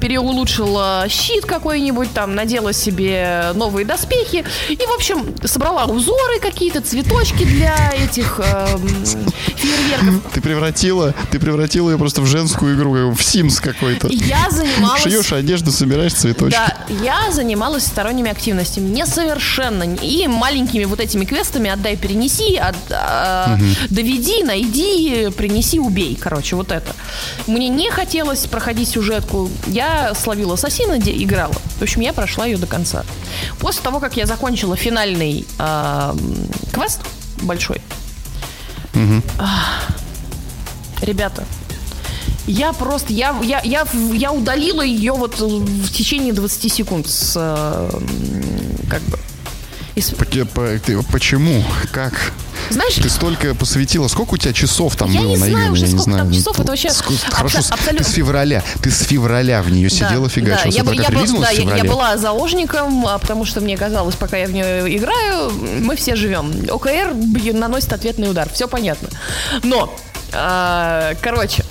[0.01, 4.45] переулучшила щит какой-нибудь, там, надела себе новые доспехи.
[4.69, 8.89] И, в общем, собрала узоры какие-то, цветочки для этих эм,
[9.57, 10.33] фейерверков.
[10.33, 14.09] Ты превратила, ты превратила ее просто в женскую игру, в Sims какой-то.
[14.09, 15.03] Я занималась...
[15.03, 16.57] Шьешь одежду, собираешь цветочки.
[16.59, 18.89] Да, я занималась сторонними активностями.
[18.89, 19.85] Мне совершенно...
[19.85, 23.59] не- И маленькими вот этими квестами отдай, перенеси, от- а,
[23.91, 26.19] доведи, найди, принеси, убей.
[26.21, 26.92] Короче, вот это.
[27.47, 29.51] Мне не хотелось проходить сюжетку.
[29.67, 31.55] Я словила ассасина, где играла.
[31.79, 33.05] В общем, я прошла ее до конца.
[33.59, 36.19] После того, как я закончила финальный м,
[36.73, 37.01] квест
[37.43, 37.81] большой,
[39.39, 39.89] ах,
[41.01, 41.45] ребята,
[42.47, 47.91] я просто, я, я, я, я удалила ее вот в течение 20 секунд с, э,
[48.91, 49.19] как бы,
[51.11, 51.65] Почему?
[51.91, 52.33] Как?
[52.71, 54.09] знаешь, Ты столько посвятила.
[54.09, 55.71] Сколько у тебя часов там Я было не на знаю Юне?
[55.73, 56.25] уже, Я не знаю.
[56.25, 58.63] там часов, это вообще Ск- абсо- Хорошо, абсолютно- ты с февраля.
[58.83, 60.71] Ты с февраля в нее сидела, фигачила.
[60.73, 63.77] я, бы- Смотри, я, бы- релизнулась да, я, я была заложником, а, потому что мне
[63.77, 66.53] казалось, пока я в нее играю, мы все живем.
[66.71, 67.15] ОКР
[67.53, 69.09] наносит ответный удар, все понятно.
[69.65, 69.95] Но,
[70.33, 71.65] а, короче,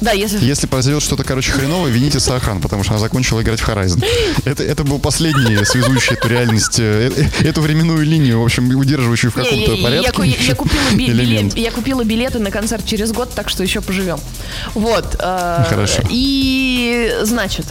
[0.00, 0.44] да, если...
[0.44, 4.04] Если произойдет что-то, короче, хреновое, вините Сахан, потому что она закончила играть в Horizon.
[4.44, 9.30] Это, это был последний связующий эту реальность, э, э, эту временную линию, в общем, удерживающую
[9.30, 10.22] в каком-то я- порядке.
[10.24, 13.80] я- я купила би- билет- я купила билеты на концерт через год, так что еще
[13.80, 14.18] поживем.
[14.74, 15.16] Вот.
[15.18, 16.02] э, Хорошо.
[16.10, 17.64] И, значит,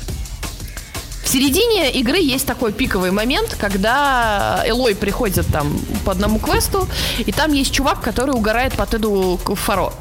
[1.24, 6.88] в середине игры есть такой пиковый момент, когда Элой приходит там по одному квесту,
[7.26, 9.92] и там есть чувак, который угорает по Теду Фаро.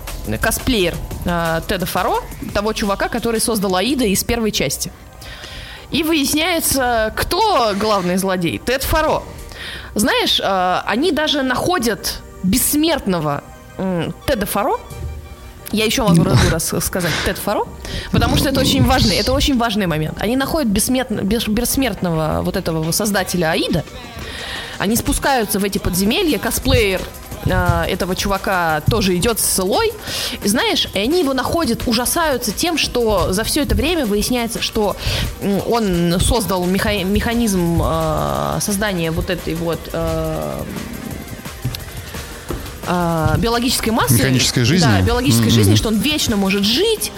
[0.41, 0.95] Косплеер
[1.25, 2.23] э, Теда Фаро,
[2.53, 4.91] того чувака, который создал Аида из первой части.
[5.91, 8.59] И выясняется, кто главный злодей.
[8.59, 9.23] Тед Фаро.
[9.95, 13.43] Знаешь, э, они даже находят бессмертного
[14.27, 14.79] Теда Фаро.
[15.73, 17.67] Я еще могу раз, раз сказать Тед Фаро,
[18.13, 20.17] потому что это очень важный, это очень важный момент.
[20.21, 23.83] Они находят бессмертно- бес- бессмертного вот этого создателя Аида.
[24.85, 27.01] Они спускаются в эти подземелья, косплеер
[27.47, 29.91] э, этого чувака тоже идет с Лой.
[30.43, 34.95] И знаешь, и они его находят, ужасаются тем, что за все это время выясняется, что
[35.41, 40.63] он создал меха- механизм э, создания вот этой вот э,
[42.87, 44.15] э, биологической массы.
[44.15, 44.87] Механической жизни?
[44.87, 45.51] Да, биологической Мгм.
[45.55, 47.13] жизни, что он вечно может жить.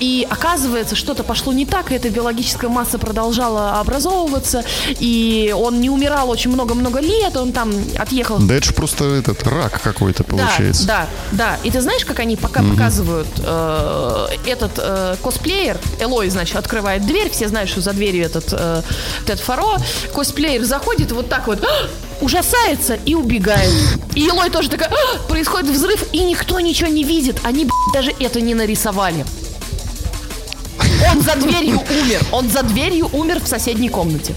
[0.00, 5.88] И оказывается, что-то пошло не так, и эта биологическая масса продолжала образовываться, и он не
[5.88, 10.86] умирал очень много-много лет, он там отъехал Да это же просто этот рак какой-то получается.
[10.86, 11.58] да, да, да.
[11.62, 17.30] И ты знаешь, как они пока показывают э, этот э, косплеер, Элой, значит, открывает дверь,
[17.30, 18.82] все знают, что за дверью этот э,
[19.26, 19.76] Тед Фаро,
[20.12, 21.64] косплеер заходит вот так вот!
[22.20, 23.72] Ужасается и убегает.
[24.14, 27.40] И Элой тоже такая, «А!» происходит взрыв, и никто ничего не видит.
[27.44, 29.24] Они, б***ь, даже это не нарисовали.
[31.12, 32.20] Он за дверью умер.
[32.32, 34.34] Он за дверью умер в соседней комнате.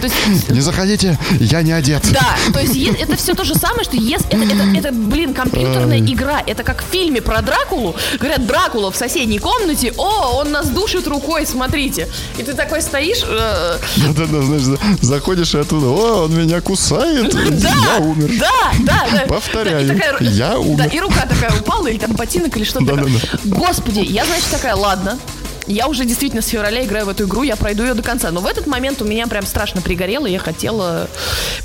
[0.00, 2.02] То есть Не заходите, я не одет.
[2.12, 6.00] да, то есть это все то же самое, что если это, это, это, блин, компьютерная
[6.00, 6.42] игра.
[6.46, 7.94] Это как в фильме про Дракулу.
[8.18, 9.92] Говорят, Дракула в соседней комнате.
[9.96, 12.08] О, он нас душит рукой, смотрите.
[12.38, 13.22] И ты такой стоишь.
[13.24, 18.30] э, Да-да-да, знаешь, за- заходишь и оттуда, о, он меня кусает, да, я умер.
[18.40, 19.20] Да, да, да.
[19.28, 20.90] Повторяю, Да, такая- я Да, умер.
[20.92, 23.04] и рука такая упала, или там ботинок, или что-то такое.
[23.04, 23.56] Да-да-да.
[23.56, 25.18] Господи, я, значит, такая, ладно.
[25.66, 28.30] Я уже действительно с февраля играю в эту игру, я пройду ее до конца.
[28.30, 31.08] Но в этот момент у меня прям страшно пригорело, я хотела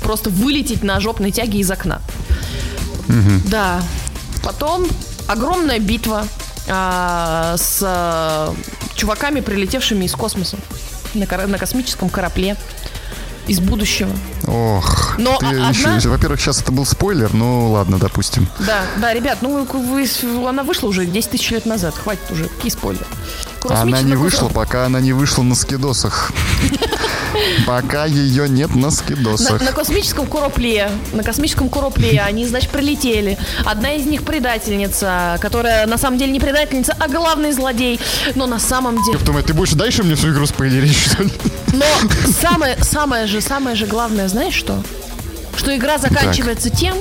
[0.00, 2.00] просто вылететь на жопной тяге из окна.
[3.46, 3.82] Да.
[4.42, 4.86] Потом
[5.28, 6.26] огромная битва
[6.68, 8.54] а, с а,
[8.94, 10.56] чуваками, прилетевшими из космоса
[11.14, 12.56] на, на космическом корабле
[13.46, 14.10] из будущего.
[14.46, 18.46] Ох, Но ты а- еще- одна- во-первых, сейчас это был спойлер, ну ладно, допустим.
[18.60, 20.06] Да, да, ребят, ну вы,
[20.48, 23.06] она вышла уже 10 тысяч лет назад, хватит уже, какие спойлеры.
[23.68, 26.32] Она не вышла, пока она не вышла на скидосах.
[27.66, 29.60] Пока ее нет на скидосах.
[29.62, 33.38] на космическом корабле, на космическом корабле они, значит, прилетели.
[33.64, 38.00] Одна из них предательница, которая на самом деле не предательница, а главный злодей.
[38.34, 39.18] Но на самом деле...
[39.18, 41.30] Думаю, ты будешь дальше мне всю игру спойлерить, что ли?
[41.72, 41.84] Но
[42.40, 44.82] самое, самое же, самое же главное, знаешь что?
[45.56, 46.96] Что игра заканчивается тем,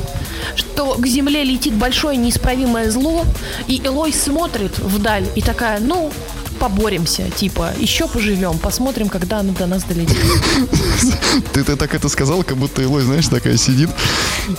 [0.55, 3.25] что к Земле летит большое неисправимое зло,
[3.67, 6.11] и Элой смотрит вдаль и такая, ну,
[6.59, 10.17] поборемся, типа, еще поживем, посмотрим, когда она до нас долетит.
[11.53, 13.89] Ты, ты так это сказал, как будто Илой, знаешь, такая сидит,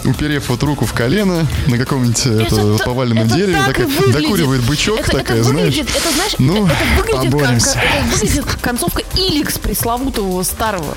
[0.05, 4.23] уперев вот руку в колено на каком-нибудь это, та- поваленном это дереве, такая, выглядит.
[4.23, 5.77] докуривает бычок, это, такая, это знаешь.
[5.77, 7.75] это знаешь, ну, это, это выглядит поборемся.
[7.75, 10.97] как- это выглядит как концовка Иликс пресловутого старого.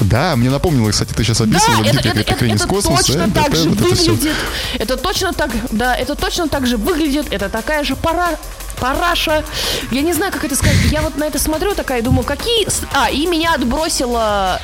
[0.00, 3.04] Да, мне напомнило, кстати, ты сейчас Да, описывал, это, это, это- это космоса.
[3.06, 4.36] точно так же выглядит.
[4.78, 7.26] Это точно так, да, это точно так же выглядит.
[7.32, 8.30] Это такая же пора,
[8.78, 9.42] параша.
[9.90, 10.76] Я не знаю, как это сказать.
[10.90, 12.66] Я вот на это смотрю такая думаю, какие...
[12.94, 14.60] А, и меня отбросило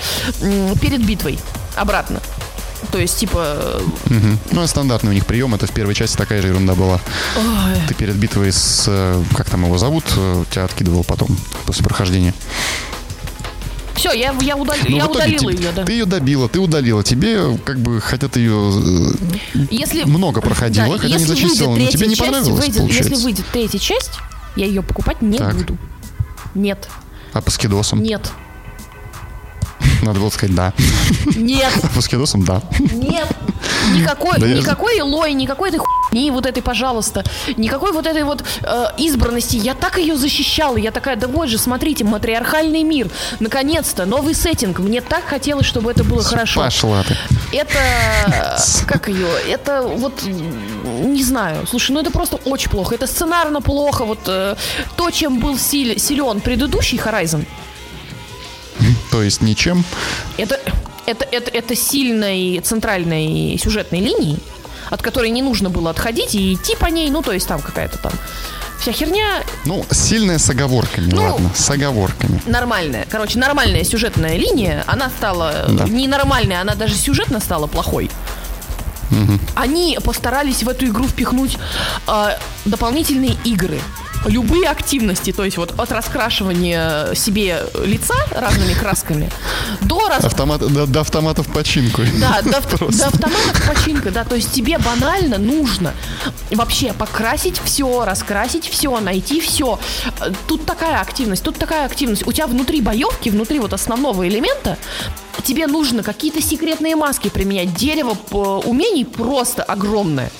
[0.80, 1.38] перед битвой
[1.76, 2.20] обратно.
[2.90, 4.38] То есть, типа, Мгм.
[4.50, 7.00] Ну, а стандартный у них прием, это в первой части такая же ерунда была.
[7.36, 11.28] ой, Ты перед битвой с, э, как там его зовут, э, тебя откидывал потом,
[11.64, 12.34] после прохождения.
[14.02, 15.84] Все, я, я, удал- Ну, я удалила те- ее, да.
[15.84, 17.04] Ты ее добила, ты удалила.
[17.04, 19.12] Тебе как бы, хотя ты ее
[19.70, 24.10] Если, много проходила, хотя не зачистила, но тебе не понравилось, выйдет- если выйдет третья часть,
[24.56, 25.56] я ее покупать не Так.
[25.56, 25.78] буду.
[26.54, 26.88] Нет,
[27.32, 28.02] А по скидосам?
[28.02, 28.30] нет,
[30.02, 30.72] Надо было сказать да.
[31.36, 31.72] нет.
[31.94, 32.62] По скидосам да.
[32.78, 33.28] Нет.
[33.94, 37.24] Никакой, Да я- никакой Элой, никакой этой хуйни вот этой, пожалуйста.
[37.56, 39.56] Никакой вот этой вот э, избранности.
[39.56, 40.76] Я так ее защищала.
[40.76, 43.08] Я такая, да вот же, смотрите, матриархальный мир.
[43.40, 44.78] Наконец-то, новый сеттинг.
[44.78, 46.60] Мне так хотелось, чтобы это было хорошо.
[46.60, 47.16] Пошла ты.
[47.52, 48.56] Это, э,
[48.86, 51.66] как ее, это вот, не знаю.
[51.66, 52.94] Слушай, ну это просто очень плохо.
[52.94, 54.04] Это сценарно плохо.
[54.04, 54.56] Вот э,
[54.96, 57.44] то, чем был силен предыдущий Horizon,
[59.10, 59.84] То есть ничем.
[60.36, 60.58] это,
[61.06, 64.38] это, это, это сильной центральной сюжетной линии,
[64.90, 67.98] от которой не нужно было отходить и идти по ней, ну, то есть там какая-то
[67.98, 68.12] там
[68.80, 72.42] вся херня Ну, сильная с оговорками, Ну, ладно, с оговорками.
[72.46, 73.06] нормальная.
[73.08, 75.84] Короче, нормальная сюжетная линия, она стала Да.
[75.84, 78.10] ненормальная, она даже сюжетно стала плохой.
[79.54, 81.58] Они постарались в эту игру впихнуть
[82.08, 83.78] э, дополнительные игры.
[84.26, 89.30] Любые активности, то есть вот от раскрашивания себе лица разными красками
[89.82, 92.02] до раз, Автомат, до, до автоматов починку.
[92.20, 92.50] Да, до,
[92.90, 94.24] до автоматов починка, да.
[94.24, 95.92] То есть тебе банально нужно
[96.50, 99.78] вообще покрасить все, раскрасить все, найти все.
[100.46, 102.26] Тут такая активность, тут такая активность.
[102.26, 104.78] У тебя внутри боевки, внутри вот основного элемента,
[105.44, 107.74] тебе нужно какие-то секретные маски применять.
[107.74, 110.30] Дерево умений просто огромное.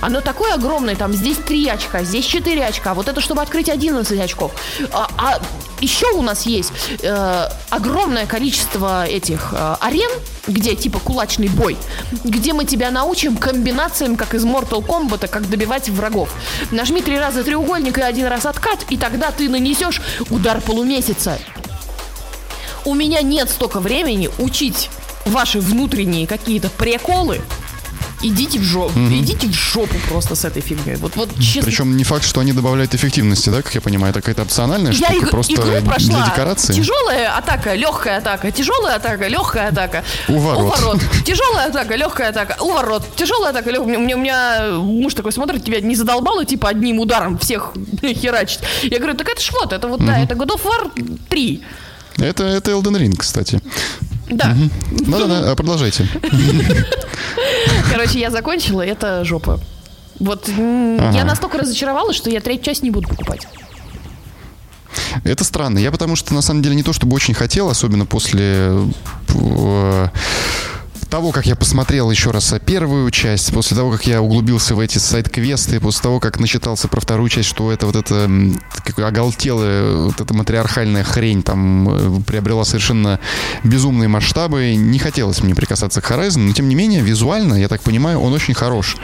[0.00, 4.18] Оно такое огромное, там здесь 3 очка, здесь 4 очка, вот это чтобы открыть 11
[4.20, 4.52] очков.
[4.92, 5.40] А, а
[5.80, 6.72] еще у нас есть
[7.02, 10.10] э, огромное количество этих э, арен,
[10.46, 11.76] где типа кулачный бой,
[12.24, 16.30] где мы тебя научим комбинациям, как из Mortal Kombat, как добивать врагов.
[16.70, 21.38] Нажми три раза треугольник и один раз откат, и тогда ты нанесешь удар полумесяца.
[22.84, 24.90] У меня нет столько времени учить
[25.26, 27.40] ваши внутренние какие-то приколы.
[28.20, 30.96] Идите в жопу, идите в жопу просто с этой фигней.
[30.96, 31.62] Вот, вот честно.
[31.62, 35.08] Причем не факт, что они добавляют эффективности, да, как я понимаю, это какая-то опциональная Я
[35.08, 36.16] штука, иг- просто игру прошла.
[36.16, 36.72] для декорации.
[36.72, 40.04] Тяжелая атака, легкая атака, тяжелая атака, легкая атака.
[40.28, 41.00] Уворот.
[41.24, 43.04] Тяжелая атака, легкая атака, уворот.
[43.14, 43.96] Тяжелая атака, легкая.
[43.96, 48.60] У меня, у меня муж такой смотрит, тебя не задолбало, типа, одним ударом всех херачить.
[48.82, 51.62] Я говорю, так это ж вот, это вот, да, это God of War 3.
[52.18, 53.60] Это, это Elden Ring, кстати.
[54.30, 54.54] Да.
[54.90, 56.06] Да-да-да, а продолжайте.
[57.90, 59.60] Короче, я закончила, это жопа.
[60.18, 61.12] Вот Ага.
[61.16, 63.46] я настолько разочаровалась, что я третью часть не буду покупать.
[65.24, 65.78] Это странно.
[65.78, 68.72] Я потому что, на самом деле, не то чтобы очень хотел, особенно после
[69.28, 70.08] э,
[71.08, 74.98] того, как я посмотрел еще раз первую часть, после того, как я углубился в эти
[74.98, 78.30] сайт-квесты, после того, как начитался про вторую часть, что это вот это
[78.84, 83.18] как, оголтелая, вот эта матриархальная хрень там э, приобрела совершенно
[83.64, 87.82] безумные масштабы, не хотелось мне прикасаться к Horizon, но тем не менее, визуально, я так
[87.82, 88.96] понимаю, он очень хорош.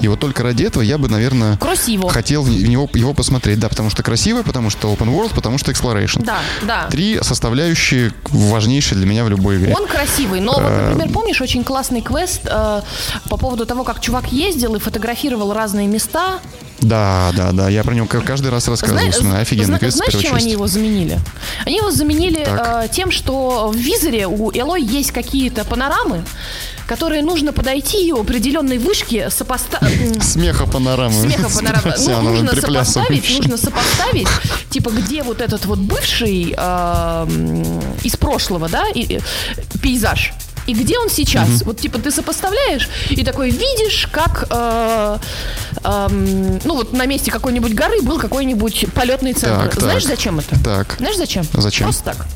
[0.00, 2.10] И вот только ради этого я бы, наверное, Красиво.
[2.10, 3.58] хотел в него, его посмотреть.
[3.58, 6.22] Да, потому что красиво, потому что open world, потому что exploration.
[6.24, 6.88] Да, да.
[6.90, 9.74] Три составляющие важнейшие для меня в любой игре.
[9.74, 12.82] Он красивый, но, вот, Э, например, помнишь очень классный квест э,
[13.30, 16.40] по поводу того, как чувак ездил и фотографировал разные места?
[16.80, 17.68] Да, да, да.
[17.68, 19.12] Я про него каждый раз рассказываю.
[19.12, 19.42] Вспоминаю.
[19.42, 20.34] Офигенный зна- квест знаешь, чем части.
[20.44, 21.20] они его заменили?
[21.64, 22.84] Они его заменили Так.
[22.84, 26.24] э, тем, что в визоре у Элой есть какие-то панорамы,
[26.88, 30.22] которые нужно подойти у определенной вышки сопоставить.
[30.22, 31.14] Смеха панорамы.
[31.22, 31.94] Смеха С панорама.
[31.96, 34.28] Ну, нужно сопоставить, нужно сопоставить,
[34.70, 37.26] типа, где вот этот вот бывший э,
[38.02, 39.20] из прошлого, да, и- и-
[39.82, 40.32] пейзаж.
[40.66, 41.62] И где он сейчас?
[41.62, 45.18] Вот типа ты сопоставляешь и такой видишь, как э,
[45.84, 49.68] эм, ну вот на месте какой-нибудь горы был какой-нибудь полетный центр.
[49.70, 50.16] Так, Знаешь, так.
[50.16, 50.62] зачем это?
[50.62, 50.94] Так.
[50.98, 51.44] Знаешь, зачем?
[51.52, 51.86] Зачем?
[51.86, 52.26] Просто так.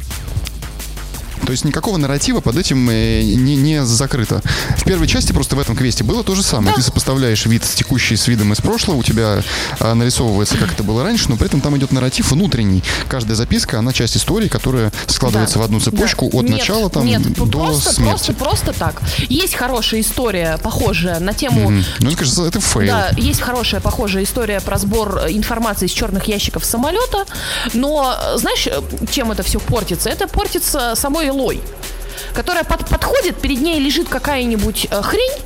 [1.47, 4.43] То есть никакого нарратива под этим э, не, не закрыто.
[4.77, 6.71] В первой части просто в этом квесте было то же самое.
[6.71, 6.77] Да.
[6.77, 9.43] Ты сопоставляешь вид текущий с видом из прошлого, у тебя
[9.79, 12.83] а, нарисовывается, как это было раньше, но при этом там идет нарратив внутренний.
[13.09, 15.63] Каждая записка, она часть истории, которая складывается Да.
[15.63, 16.39] в одну цепочку Да.
[16.39, 18.33] от Нет, начала там нет, до просто, смерти.
[18.33, 19.03] Просто, просто так.
[19.29, 21.85] Есть хорошая история, похожая на тему Мгм.
[22.01, 22.87] Ну, это, кажется, это фейл.
[22.87, 27.25] Да, есть хорошая, похожая история про сбор информации из черных ящиков самолета.
[27.75, 28.81] Но э, знаешь, э,
[29.11, 30.09] чем это все портится?
[30.09, 31.61] Это портится самой Элой,
[32.35, 35.39] которая под- подходит, перед ней лежит какая-нибудь э, хрень.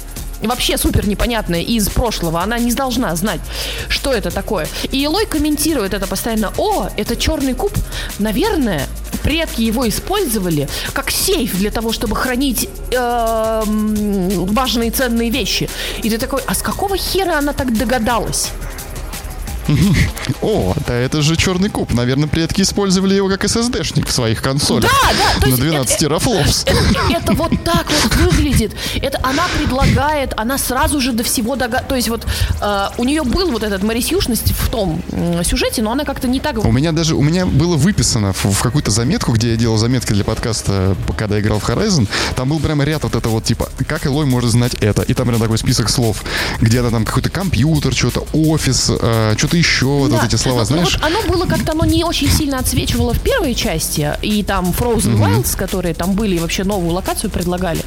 [0.43, 2.43] Вообще супер непонятная из прошлого.
[2.43, 3.41] Она не должна знать,
[3.89, 4.67] что это такое.
[4.93, 6.53] И Элой комментирует это постоянно.
[6.59, 7.73] О, это черный куб.
[8.19, 8.87] Наверное,
[9.23, 15.71] предки его использовали как сейф для того, чтобы хранить эм, важные ценные вещи.
[16.03, 18.51] И ты такой, а с какого хера она так догадалась?
[20.43, 21.93] О, да это же черный куб.
[21.93, 24.91] Наверное, предки использовали его как SSD-шник в своих консолях.
[24.91, 26.65] Да, да, На есть 12 это- терафлопс.
[26.67, 26.79] Это,
[27.11, 28.73] это вот так вот выглядит.
[29.01, 31.89] Это она предлагает, она сразу же до всего догадывается.
[31.89, 32.27] То есть вот
[32.61, 35.03] э, у нее был вот этот марисюшность в том
[35.45, 36.59] сюжете, но она как-то не так...
[36.65, 40.25] У меня даже, у меня было выписано в, какую-то заметку, где я делал заметки для
[40.25, 44.27] подкаста, когда играл в Horizon, там был прямо ряд вот это вот, типа, как Элой
[44.27, 45.03] может знать это?
[45.03, 46.23] И там прям такой список слов,
[46.61, 50.27] где она там какой-то компьютер, что-то, офис, э, что-то еще, вот, вот Да.
[50.27, 50.99] эти слова, Ну, знаешь?
[51.01, 55.19] вот оно было как-то, оно не очень сильно отсвечивало в первой части, и там Frozen
[55.19, 57.81] Wilds, которые там были, и вообще новую локацию предлагали.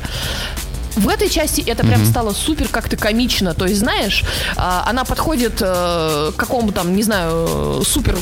[0.98, 3.54] В этой части это прям стало супер как-то комично.
[3.54, 4.24] То есть, знаешь,
[4.56, 8.18] а, она подходит э, к какому там, не знаю, супер...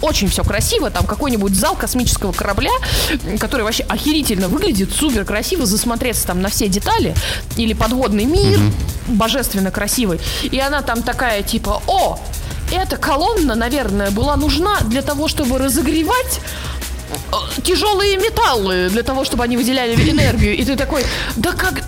[0.00, 0.90] Очень все красиво.
[0.90, 2.72] Там какой-нибудь зал космического корабля,
[3.38, 7.14] который вообще охерительно выглядит, супер красиво, засмотреться там на все детали.
[7.56, 8.58] Или подводный мир,
[9.06, 10.20] божественно красивый.
[10.42, 12.18] И она там такая, типа, о,
[12.72, 16.40] эта колонна, наверное, была нужна для того, чтобы разогревать
[17.62, 20.56] тяжелые металлы для того, чтобы они выделяли энергию.
[20.56, 21.04] И ты такой,
[21.36, 21.82] да как,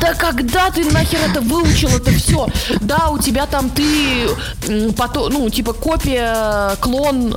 [0.00, 2.48] да когда ты нахер это выучил это все?
[2.80, 4.24] Да, у тебя там ты,
[4.68, 7.36] м, пото- ну, типа копия, клон,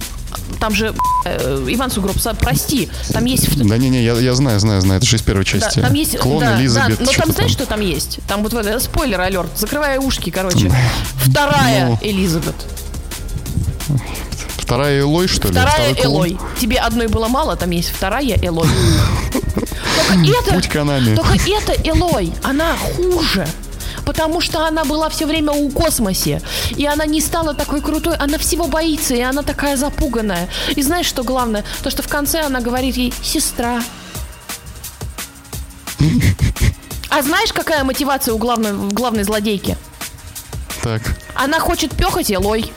[0.59, 0.93] там же,
[1.25, 3.55] э, Иван Сугроб, прости, там есть...
[3.67, 5.79] Да не-не, я, я знаю, знаю, знаю, это же из первой да, части.
[5.79, 6.17] там есть...
[6.17, 6.97] Клон да, Элизабет.
[6.99, 8.19] да, но что-то там знаешь, что там есть?
[8.27, 10.71] Там вот в это, спойлер алерт, закрывай ушки, короче.
[11.25, 11.99] Вторая Ну.
[12.01, 12.55] Элизабет.
[14.69, 15.53] Вторая Элой, что ли?
[15.55, 15.95] Вторая?
[15.95, 16.37] Элой.
[16.61, 18.69] Тебе одной было мало, там есть вторая Элой.
[19.31, 20.69] Только это, Путь
[21.15, 23.47] только это Элой, она хуже.
[24.05, 26.43] Потому что она была все время у космосе.
[26.77, 28.15] И она не стала такой крутой.
[28.17, 30.47] Она всего боится, и она такая запуганная.
[30.75, 31.63] И знаешь, что главное?
[31.81, 33.81] То, что в конце она говорит ей «сестра».
[37.09, 39.79] А знаешь, какая мотивация у главной, главной злодейки?
[40.83, 41.01] Так.
[41.33, 42.71] Она хочет пехать Элой.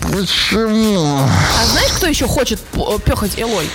[0.00, 1.18] Почему?
[1.18, 2.58] А знаешь, кто еще хочет
[3.04, 3.68] пехать Элой?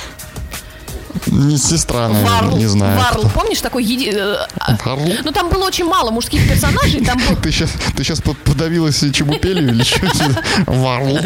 [1.32, 2.58] Не сестра, наверное, Варл.
[2.58, 3.00] не знаю.
[3.00, 4.12] Варл, помнишь, такой еди...
[4.14, 5.02] э, а, Варл?
[5.24, 7.36] Ну, там было очень мало мужских персонажей, там был...
[7.38, 10.06] Ты сейчас, ты сейчас подавилась чебупелью или что?
[10.68, 11.20] Варл.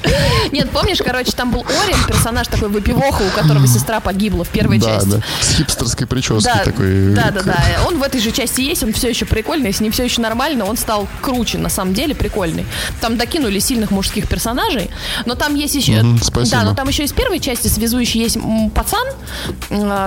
[0.52, 4.78] Нет, помнишь, короче, там был Орин, персонаж такой выпивоха, у которого сестра погибла в первой
[4.80, 5.10] Да, части.
[5.10, 5.22] да.
[5.42, 7.14] С хипстерской прической Да, такой.
[7.14, 7.58] да, да, да.
[7.88, 10.66] Он в этой же части есть, он все еще прикольный, с ним все еще нормально,
[10.66, 12.66] он стал круче, на самом деле, прикольный.
[13.02, 14.90] Там докинули сильных мужских персонажей,
[15.26, 16.02] но там есть еще...
[16.04, 16.58] Мгм, спасибо.
[16.58, 18.38] Да, но там еще из первой части связующий есть
[18.74, 19.08] пацан,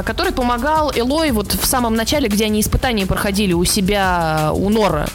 [0.04, 5.06] который помогал Элой вот в самом начале, где они испытания проходили у себя, у Нора.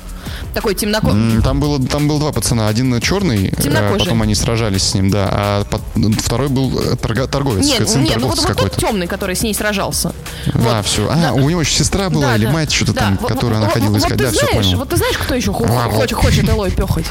[0.53, 1.41] Такой темнокожий.
[1.41, 2.67] Там было, там было два пацана.
[2.67, 3.99] Один черный, Темнокожий.
[4.05, 5.27] потом они сражались с ним, да.
[5.31, 5.81] А под-
[6.21, 9.41] второй был э, торга- торговец, Нет, сын нет, ну вот, вот тот темный, который с
[9.41, 10.13] ней сражался.
[10.53, 10.85] Да, Вот.
[10.85, 11.09] все.
[11.09, 11.33] А, Да.
[11.33, 12.51] у него еще сестра была Да, или да.
[12.51, 14.17] мать что-то Да, там, вот- которую вот- она ходила вот искать.
[14.17, 14.77] ты Да, все знаешь, понял.
[14.77, 17.05] вот ты знаешь, кто еще хочет, хочет Элой пехать?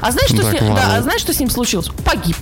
[0.00, 0.76] А знаешь, что, Так, с ним, вау.
[0.76, 1.88] да, а знаешь, что с ним случилось?
[2.04, 2.36] Погиб.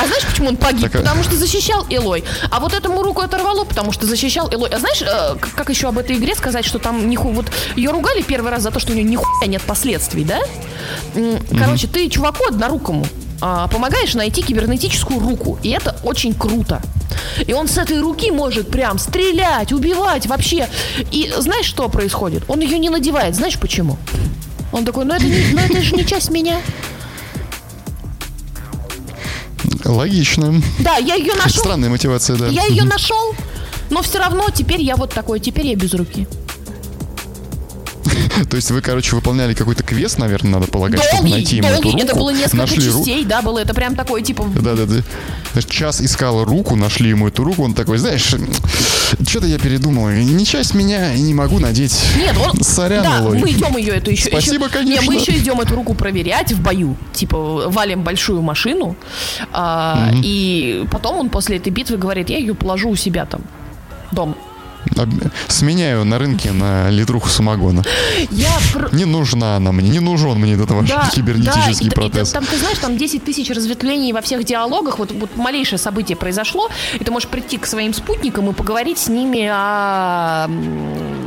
[0.00, 0.82] А знаешь, почему он погиб?
[0.90, 2.24] Так, а- Потому что защищал Элой.
[2.50, 4.70] А вот этому руку оторвало, потому что защищал Элой.
[4.70, 7.30] А знаешь, э, как еще об этой игре сказать, что там ниху...
[7.30, 7.46] Вот
[7.76, 10.38] ее ругали первый раз за то, что у нее нихуя нет последствий, да?
[11.58, 13.06] Короче, ты чуваку однорукому
[13.40, 15.58] а, помогаешь найти кибернетическую руку.
[15.62, 16.80] И это очень круто.
[17.46, 20.68] И он с этой руки может прям стрелять, убивать вообще.
[21.10, 22.44] И знаешь, что происходит?
[22.48, 23.34] Он ее не надевает.
[23.36, 23.96] Знаешь почему?
[24.72, 26.60] Он такой, ну это, не- ну это же не часть меня.
[29.88, 30.60] Логично.
[30.80, 31.60] Да, я ее нашел.
[31.62, 32.46] Странная мотивация, да.
[32.48, 33.34] Я ее нашел.
[33.90, 36.26] Но все равно теперь я вот такой, теперь я без руки.
[38.50, 41.82] То есть вы, короче, выполняли какой-то квест, наверное, надо полагать, чтобы Долгий, найти ему эту
[41.82, 41.90] долгий.
[41.98, 42.04] руку.
[42.04, 45.02] Это было несколько Нашли ру- частей, да, было это прям такой, типа, Да-да-да.
[45.62, 48.34] Час искала руку, нашли ему эту руку, он такой, знаешь,
[49.28, 51.98] что-то я передумал, не часть меня и не могу надеть.
[52.16, 52.62] Нет, он...
[52.62, 53.38] Сорян, да, Элой.
[53.38, 54.28] мы идем ее эту еще...
[54.28, 55.02] Спасибо, еще- конечно.
[55.02, 56.96] Не, мы еще идем эту руку проверять в бою.
[57.12, 58.96] Типа, валим большую машину.
[59.52, 63.42] а, И потом он после этой битвы говорит, я ее положу у себя там.
[64.10, 64.34] Дома.
[65.48, 67.82] Сменяю на рынке на литруху самогона.
[68.30, 68.50] Я
[68.92, 72.30] Не нужна она мне, не нужен мне этот ваш Да, кибернетический да, и- и протез.
[72.30, 74.98] там, ты знаешь, там 10 тысяч разветвлений во всех диалогах.
[74.98, 76.68] Вот, вот малейшее событие произошло,
[76.98, 80.48] и ты можешь прийти к своим спутникам и поговорить с ними о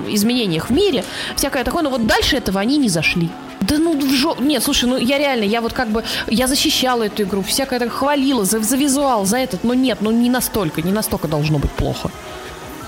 [0.10, 1.04] изменениях в мире,
[1.36, 1.84] всякое такое.
[1.84, 3.30] Но вот дальше этого они не зашли.
[3.62, 4.36] Да ну в жо...
[4.40, 7.92] Нет, слушай, ну я реально, я вот как бы, я защищала эту игру, всякое так
[7.92, 11.72] хвалила за, за визуал, за этот, но нет, ну не настолько, не настолько должно быть
[11.72, 12.10] плохо.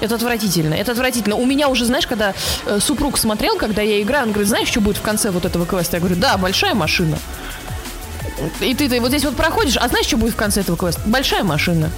[0.03, 1.35] Это отвратительно, это отвратительно.
[1.37, 2.33] У меня уже, знаешь, когда
[2.65, 5.65] э, супруг смотрел, когда я играю, он говорит, знаешь, что будет в конце вот этого
[5.65, 5.95] квеста?
[5.95, 7.17] Я говорю, да, большая машина.
[8.59, 11.01] И ты, ты вот здесь вот проходишь, а знаешь, что будет в конце этого квеста?
[11.05, 11.89] Большая машина.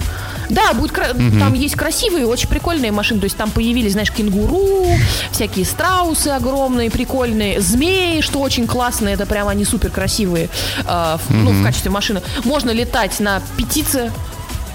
[0.49, 3.19] Да, будет кра- там есть красивые, очень прикольные машины.
[3.21, 4.85] То есть там появились, знаешь, кенгуру,
[5.31, 10.49] всякие страусы огромные, прикольные, змеи, что очень классно, это прям они супер красивые,
[10.85, 12.21] э, в- ну, в качестве машины.
[12.43, 14.11] Можно летать на птице,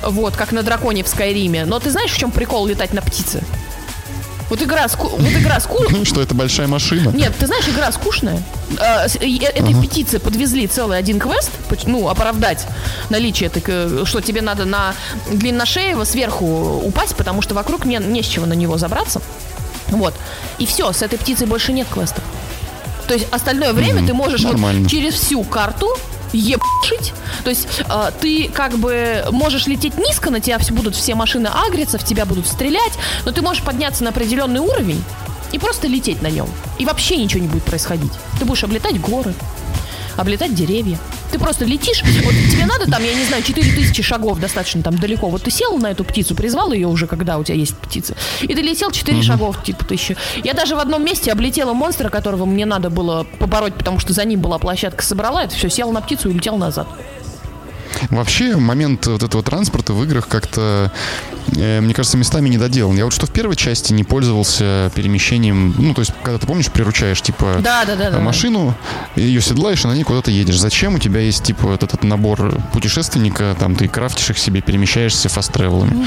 [0.03, 1.65] вот, как на драконе в Скайриме.
[1.65, 3.43] Но ты знаешь, в чем прикол летать на птице?
[4.49, 7.11] Вот игра, ску- вот игра ску- Ну, Что это большая машина?
[7.11, 8.43] нет, ты знаешь, игра скучная.
[8.81, 11.51] Э, и- э, Этой птице подвезли целый один квест,
[11.87, 12.67] ну, оправдать
[13.11, 14.95] наличие этой, к- что тебе надо на
[15.31, 19.23] длинношеево сверху упасть, потому что вокруг не, не с чего на него забраться.
[19.89, 20.15] Вот.
[20.59, 22.25] И все, с этой птицей больше нет квестов.
[23.07, 24.57] То есть остальное время ты можешь вот
[24.89, 25.97] через всю карту
[26.33, 27.13] ебашить.
[27.45, 31.49] То есть э, ты как бы можешь лететь низко, на тебя все будут все машины
[31.49, 32.93] агриться, в тебя будут стрелять,
[33.25, 35.03] но ты можешь подняться на определенный уровень
[35.53, 36.49] и просто лететь на нем.
[36.79, 38.13] И вообще ничего не будет происходить.
[38.39, 39.35] Ты будешь облетать горы,
[40.21, 40.99] облетать деревья.
[41.33, 45.29] Ты просто летишь, вот тебе надо там, я не знаю, 4000 шагов достаточно там далеко.
[45.29, 48.55] Вот ты сел на эту птицу, призвал ее уже, когда у тебя есть птица, и
[48.55, 50.17] ты летел 4 шагов, типа тысячи.
[50.45, 54.25] Я даже в одном месте облетела монстра, которого мне надо было побороть, потому что за
[54.25, 56.87] ним была площадка, собрала это все, сел на птицу и улетел назад.
[58.11, 60.93] Вообще, момент вот этого транспорта в играх как-то,
[61.57, 62.97] э, мне кажется, местами не доделан.
[62.97, 66.71] Я вот что в первой части не пользовался перемещением, ну, то есть, когда ты, помнишь,
[66.71, 68.75] приручаешь, типа, Да, да, да, машину,
[69.17, 70.59] ее седлаешь, и на ней куда-то едешь.
[70.59, 75.29] Зачем у тебя есть, типа, вот этот набор путешественника, там, ты крафтишь их себе, перемещаешься
[75.29, 76.07] фаст-тревелами.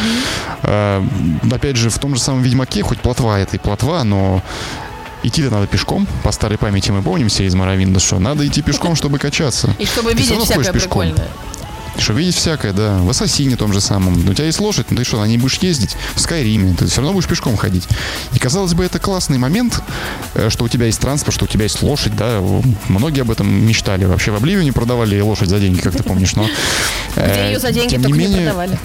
[0.64, 1.06] А,
[1.52, 4.42] опять же, в том же самом Ведьмаке, хоть плотва это и плотва, но
[5.24, 6.06] Идти-то надо пешком.
[6.22, 9.74] По старой памяти мы помним все из Моровинда, что надо идти пешком, чтобы качаться.
[9.80, 11.04] И чтобы Ты видеть всякое пешком.
[11.04, 11.30] прикольное.
[11.98, 13.00] Что видеть всякое, да.
[13.00, 14.28] В Ассасине том же самом.
[14.28, 15.96] У тебя есть лошадь, но ты что, на ней будешь ездить?
[16.16, 16.74] В Скайриме.
[16.74, 17.88] Ты все равно будешь пешком ходить.
[18.34, 19.82] И казалось бы, это классный момент,
[20.34, 22.42] э, что у тебя есть транспорт, что у тебя есть лошадь, да.
[22.88, 24.06] Многие об этом мечтали.
[24.06, 26.48] Вообще в Обливине продавали лошадь за деньги, как ты помнишь, но...
[27.16, 28.80] Где э, ее за деньги только не продавали.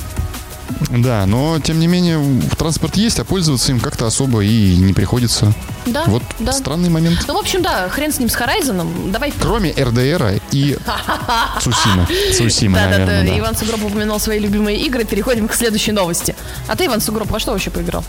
[0.91, 2.19] Да, но тем не менее
[2.57, 5.53] транспорт есть, а пользоваться им как-то особо и не приходится.
[5.87, 6.53] Да, Вот да.
[6.53, 7.25] странный момент.
[7.27, 9.11] Ну, в общем, да, хрен с ним, с Хорайзоном.
[9.11, 10.77] Давай Кроме РДР и
[11.61, 12.07] Цусима.
[12.37, 12.99] Цусима, Да, да, да.
[13.07, 13.39] наверное, да.
[13.39, 15.05] Иван Сугроб упомянул свои любимые игры.
[15.05, 16.35] Переходим к следующей новости.
[16.67, 18.05] А ты, Иван Сугроб, во что вообще поиграл?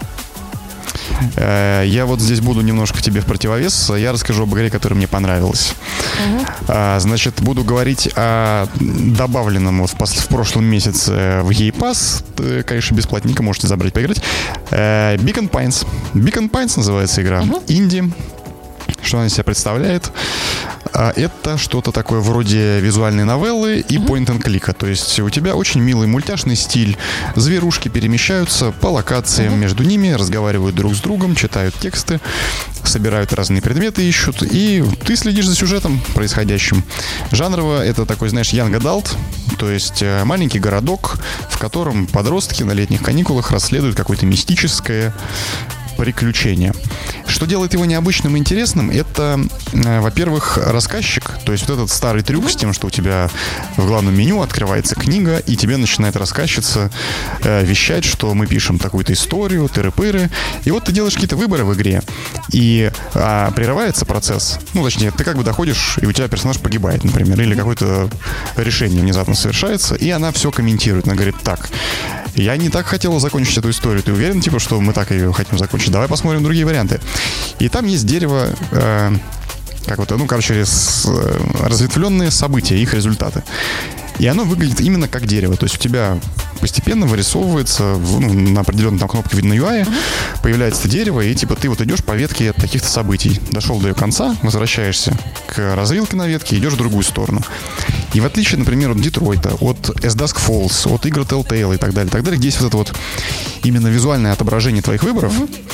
[1.36, 3.92] Э, Я вот здесь буду немножко тебе в противовес.
[3.98, 5.74] Я расскажу об игре, которая мне понравилась.
[6.68, 12.24] А, Значит, буду говорить о добавленном вот в, в прошлом месяце в Game Pass.
[12.38, 14.22] Э, Конечно, бесплатненько можете забрать, поиграть.
[14.72, 15.86] Э, Beacon Pines.
[16.14, 17.42] Beacon Pines называется игра.
[17.68, 18.12] Инди.
[19.02, 20.12] Что она из себя представляет?
[20.94, 24.74] А это что-то такое вроде визуальной новеллы и point and клика.
[24.74, 26.98] То есть у тебя очень милый мультяшный стиль.
[27.36, 32.20] Зверушки перемещаются по локациям между ними, разговаривают друг с другом, читают тексты,
[32.84, 34.42] собирают разные предметы, ищут.
[34.42, 36.84] И ты следишь за сюжетом происходящим.
[37.32, 39.16] Жанрово это такой, знаешь, young adult,
[39.58, 41.20] то есть э, маленький городок,
[41.50, 45.14] в котором подростки на летних каникулах расследуют какое-то мистическое
[46.00, 46.74] приключение.
[47.28, 49.40] Что делает его необычным и интересным, это,
[49.74, 53.30] э, во-первых, рассказчик, то есть вот этот старый трюк с тем, что у тебя
[53.76, 56.90] в главном меню открывается книга, и тебе начинает рассказчица
[57.44, 60.30] э, вещать, что мы пишем такую-то историю, тыры-пыры,
[60.64, 62.02] и вот ты делаешь какие-то выборы в игре,
[62.54, 67.04] и а, прерывается процесс, ну, точнее, ты как бы доходишь, и у тебя персонаж погибает,
[67.04, 68.10] например, или какое-то
[68.56, 71.70] решение внезапно совершается, и она все комментирует, она говорит, так,
[72.40, 75.58] я не так хотела закончить эту историю, ты уверен, типа, что мы так ее хотим
[75.58, 75.92] закончить?
[75.92, 77.00] Давай посмотрим другие варианты.
[77.60, 79.16] И там есть дерево, э,
[79.86, 83.44] как вот, ну, короче, с, э, разветвленные события, их результаты.
[84.20, 85.56] И оно выглядит именно как дерево.
[85.56, 86.20] То есть у тебя
[86.60, 90.42] постепенно вырисовывается ну, на определенной там кнопке видно UI, uh-huh.
[90.42, 93.40] появляется дерево, и типа ты вот идешь по ветке таких-то событий.
[93.52, 95.18] Дошел до ее конца, возвращаешься
[95.48, 97.42] к развилке на ветке, идешь в другую сторону.
[98.14, 101.94] И в отличие, например, от Детройта, от S Dusk Falls, от игр Telltale и так
[101.94, 102.94] далее, так далее, где есть вот это вот
[103.64, 105.66] именно визуальное отображение твоих выборов, uh-huh.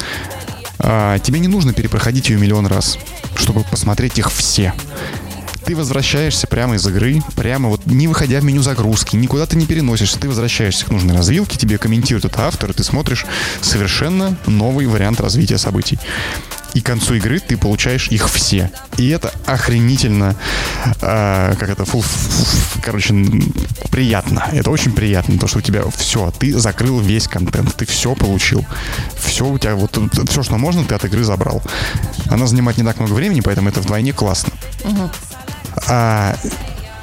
[0.80, 2.98] а, тебе не нужно перепроходить ее миллион раз,
[3.36, 4.74] чтобы посмотреть их все
[5.66, 9.66] ты возвращаешься прямо из игры, прямо вот не выходя в меню загрузки, никуда ты не
[9.66, 13.26] переносишься, ты возвращаешься к нужной развилке, тебе комментирует это автор, и ты смотришь
[13.62, 16.00] совершенно новый вариант развития событий.
[16.76, 18.70] И к концу игры ты получаешь их все.
[18.98, 20.36] И это охренительно,
[21.02, 23.16] э, как это, фу, фу, короче,
[23.92, 24.50] приятно.
[24.52, 28.66] Это очень приятно, то, что у тебя все, ты закрыл весь контент, ты все получил.
[29.18, 29.98] Все у тебя, вот
[30.30, 31.64] все, что можно, ты от игры забрал.
[32.30, 34.52] Она занимает не так много времени, поэтому это вдвойне классно.
[34.84, 35.12] Угу.
[35.88, 36.36] А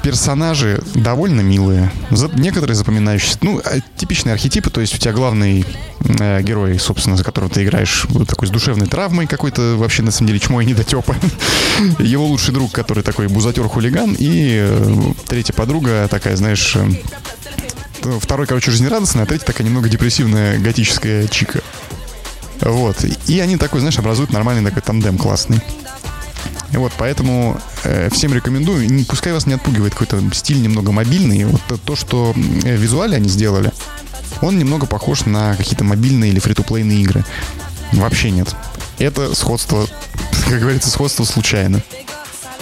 [0.03, 1.89] персонажи довольно милые,
[2.33, 3.37] некоторые запоминающиеся.
[3.41, 5.65] Ну, а, типичные архетипы, то есть у тебя главный
[6.01, 10.27] э, герой, собственно, за которого ты играешь, такой с душевной травмой какой-то, вообще, на самом
[10.27, 11.15] деле, чмо и недотепа.
[11.99, 18.71] Его лучший друг, который такой бузатер-хулиган, и э, третья подруга такая, знаешь, э, второй, короче,
[18.71, 21.61] жизнерадостная, а третья такая немного депрессивная готическая чика.
[22.59, 22.97] Вот.
[23.27, 25.61] И они такой, знаешь, образуют нормальный такой тандем классный.
[26.73, 28.89] Вот, поэтому э, всем рекомендую.
[28.89, 31.45] Не, пускай вас не отпугивает какой-то стиль немного мобильный.
[31.45, 32.33] Вот то, что
[32.63, 33.71] э, визуально они сделали,
[34.41, 37.23] он немного похож на какие-то мобильные или фри-то-плейные игры.
[37.93, 38.55] Вообще нет.
[38.97, 39.87] Это сходство,
[40.49, 41.81] как говорится, сходство случайно.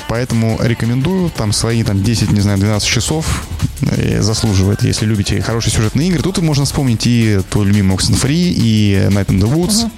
[0.10, 3.48] Поэтому рекомендую, там свои там 10, не знаю, 12 часов
[3.82, 6.22] э, заслуживает, если любите хорошие сюжетные игры.
[6.22, 9.92] Тут можно вспомнить и твой любимый Oxenfree, и Night in the Woods, uh-huh.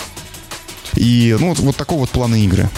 [0.98, 2.70] и ну, вот, вот такого вот плана игры.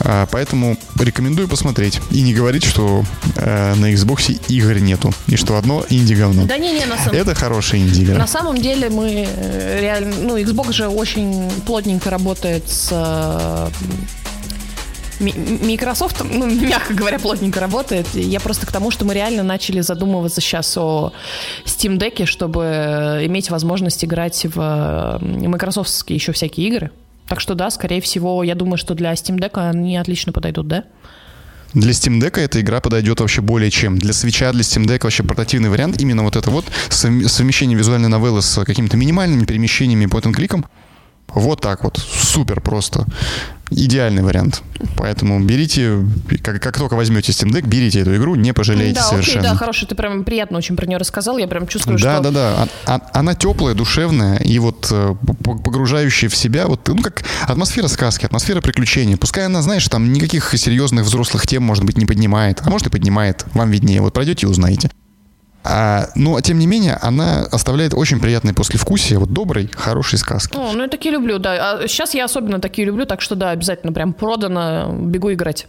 [0.00, 2.00] А, поэтому рекомендую посмотреть.
[2.10, 3.04] И не говорить, что
[3.36, 5.12] э, на Xbox игр нету.
[5.26, 6.44] И что одно инди говно.
[6.46, 8.18] Да не, не, на самом Это хороший инди игра.
[8.18, 10.14] На самом деле мы э, реально...
[10.22, 13.68] Ну, Xbox же очень плотненько работает с э,
[15.20, 18.06] Microsoft, ну, мягко говоря, плотненько работает.
[18.14, 21.12] Я просто к тому, что мы реально начали задумываться сейчас о
[21.64, 26.90] Steam Deck, чтобы иметь возможность играть в Microsoftские еще всякие игры.
[27.28, 30.84] Так что да, скорее всего, я думаю, что для Steam Deck они отлично подойдут, да?
[31.74, 33.98] Для Steam Deck эта игра подойдет вообще более чем.
[33.98, 36.00] Для свеча, для Steam Deck вообще портативный вариант.
[36.00, 40.64] Именно вот это вот совмещение визуальной новеллы с какими-то минимальными перемещениями по этим кликам.
[41.28, 41.98] Вот так вот.
[41.98, 43.04] Супер просто
[43.70, 44.62] идеальный вариант.
[44.96, 46.04] Поэтому берите,
[46.42, 49.40] как, как только возьмете Steam Deck, берите эту игру, не пожалеете да, совершенно.
[49.40, 52.22] Окей, да, хороший, ты прям приятно очень про нее рассказал, я прям чувствую, да, что...
[52.22, 55.14] Да, да, да, а, она теплая, душевная и вот э,
[55.44, 59.16] погружающая в себя, вот, ну, как атмосфера сказки, атмосфера приключений.
[59.16, 62.90] Пускай она, знаешь, там никаких серьезных взрослых тем, может быть, не поднимает, а может и
[62.90, 64.90] поднимает, вам виднее, вот пройдете и узнаете.
[65.70, 70.56] А, но, тем не менее, она оставляет очень приятное послевкусие вот доброй, хорошей сказки.
[70.56, 71.72] О, ну я такие люблю, да.
[71.72, 75.66] А сейчас я особенно такие люблю, так что да, обязательно прям продано, бегу играть.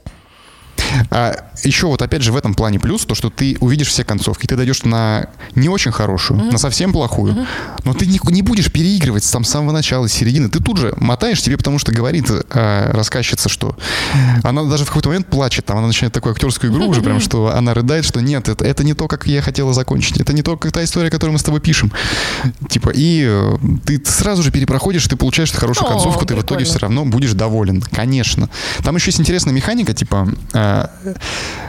[1.11, 4.47] А еще вот опять же в этом плане плюс, то, что ты увидишь все концовки,
[4.47, 6.51] ты дойдешь на не очень хорошую, mm-hmm.
[6.51, 7.47] на совсем плохую, mm-hmm.
[7.85, 10.93] но ты не, не будешь переигрывать там с самого начала, с середины, ты тут же
[10.97, 13.75] мотаешь тебе, потому что говорит э, рассказчица, что
[14.43, 17.55] она даже в какой-то момент плачет, там она начинает такую актерскую игру уже прям, что
[17.55, 20.57] она рыдает, что нет, это, это не то, как я хотела закончить, это не то,
[20.57, 21.91] как та история, которую мы с тобой пишем.
[22.69, 26.41] Типа, и э, ты сразу же перепроходишь, ты получаешь хорошую О, концовку, прикольно.
[26.41, 28.49] ты в итоге все равно будешь доволен, конечно.
[28.83, 30.68] Там еще есть интересная механика, типа, э,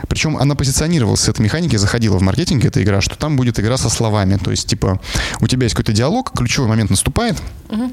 [0.07, 3.77] причем она позиционировалась с этой механики, заходила в маркетинг эта игра, что там будет игра
[3.77, 4.37] со словами.
[4.37, 4.99] То есть, типа,
[5.39, 7.37] у тебя есть какой-то диалог, ключевой момент наступает,
[7.69, 7.91] угу.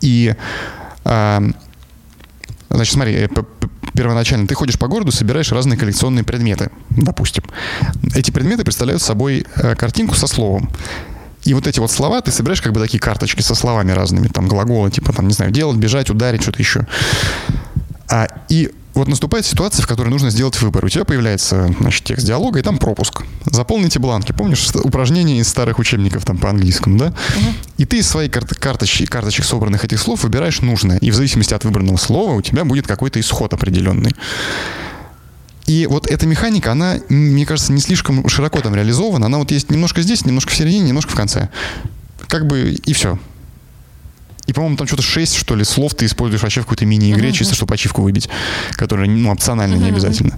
[0.00, 0.34] и
[1.04, 1.42] а,
[2.70, 3.28] Значит, смотри,
[3.94, 7.44] первоначально ты ходишь по городу, собираешь разные коллекционные предметы, допустим.
[8.14, 10.70] Эти предметы представляют собой э, картинку со словом.
[11.44, 14.48] И вот эти вот слова ты собираешь как бы такие карточки со словами разными, там
[14.48, 16.86] глаголы, типа там, не знаю, делать, бежать, ударить, что-то еще.
[18.10, 20.84] А, и вот наступает ситуация, в которой нужно сделать выбор.
[20.84, 23.22] У тебя появляется, значит, текст диалога, и там пропуск.
[23.44, 24.32] Заполните бланки.
[24.32, 27.06] Помнишь упражнения из старых учебников там по английскому, да?
[27.06, 27.54] Угу.
[27.78, 30.98] И ты из своей карт карточек, карточек собранных этих слов выбираешь нужное.
[30.98, 34.14] И в зависимости от выбранного слова у тебя будет какой-то исход определенный.
[35.66, 39.26] И вот эта механика, она, мне кажется, не слишком широко там реализована.
[39.26, 41.50] Она вот есть немножко здесь, немножко в середине, немножко в конце.
[42.26, 43.18] Как бы и все.
[44.48, 47.54] И, по-моему, там что-то 6, что ли, слов ты используешь вообще в какой-то мини-игре, чисто
[47.54, 48.28] чтобы ачивку выбить,
[48.72, 49.84] которая, ну, опционально, uh-huh.
[49.84, 50.34] не обязательно.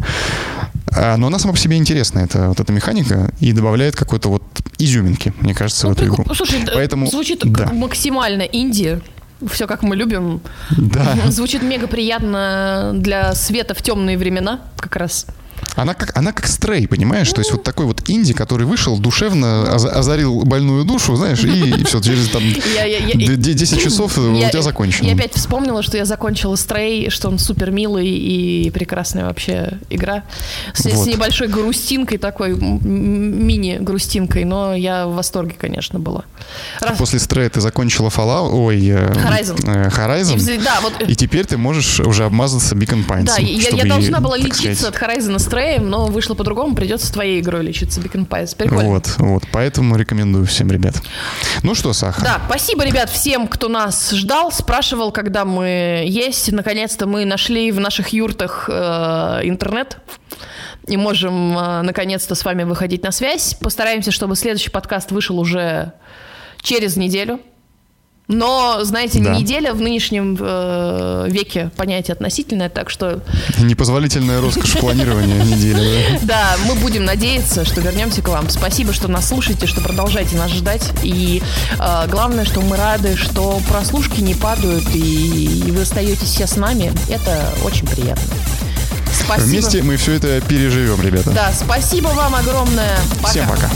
[0.92, 4.42] А, но она сама по себе интересная, это, вот эта механика, и добавляет какой-то вот
[4.78, 6.26] изюминки, мне кажется, ну, в эту игру.
[6.34, 7.70] Слушай, Поэтому, звучит да.
[7.72, 9.00] максимально инди
[9.48, 10.42] все как мы любим.
[10.70, 11.16] Да.
[11.28, 15.26] Звучит мега приятно для света в темные времена, как раз.
[15.76, 17.30] Она как, она как стрей, понимаешь?
[17.32, 21.84] То есть вот такой вот инди, который вышел, душевно озарил больную душу, знаешь, и, и
[21.84, 22.42] все, через там
[23.40, 25.06] 10 часов у тебя закончено.
[25.06, 30.24] Я опять вспомнила, что я закончила стрей, что он супер милый и прекрасная вообще игра.
[30.74, 31.04] С, вот.
[31.04, 36.24] с небольшой грустинкой такой, мини-грустинкой, но я в восторге, конечно, была.
[36.80, 36.98] Раз...
[36.98, 39.60] После стрея ты закончила Fallout, ой, э, Horizon.
[39.66, 40.54] Э, Horizon.
[40.54, 40.94] И, да, вот...
[41.06, 43.24] и теперь ты можешь уже обмазаться Beacon Pines.
[43.24, 44.94] Да, я, я должна была лечиться сказать...
[44.94, 48.54] от Horizon Стреем, но вышло по-другому, придется твоей игрой лечиться, Pies.
[48.56, 48.88] Прикольно.
[48.88, 51.02] Вот, вот, поэтому рекомендую всем, ребят.
[51.64, 52.22] Ну что, Саха?
[52.22, 56.52] Да, спасибо, ребят, всем, кто нас ждал, спрашивал, когда мы есть.
[56.52, 59.96] Наконец-то мы нашли в наших юртах э, интернет
[60.86, 63.54] и можем э, наконец-то с вами выходить на связь.
[63.54, 65.94] Постараемся, чтобы следующий подкаст вышел уже
[66.62, 67.40] через неделю.
[68.30, 69.34] Но, знаете, да.
[69.34, 73.20] неделя в нынешнем э, веке понятие относительное, так что...
[73.58, 76.20] Непозволительная роскошь планирования недели.
[76.30, 78.48] Да, мы будем надеяться, что вернемся к вам.
[78.48, 80.92] Спасибо, что нас слушаете, что продолжаете нас ждать.
[81.02, 81.42] И
[81.78, 86.56] э, главное, что мы рады, что прослушки не падают, и, и вы остаетесь все с
[86.56, 86.92] нами.
[87.08, 88.22] Это очень приятно.
[89.12, 89.46] Спасибо.
[89.48, 91.30] Вместе мы все это переживем, ребята.
[91.30, 92.96] Да, спасибо вам огромное.
[93.20, 93.28] Пока.
[93.28, 93.70] Всем пока.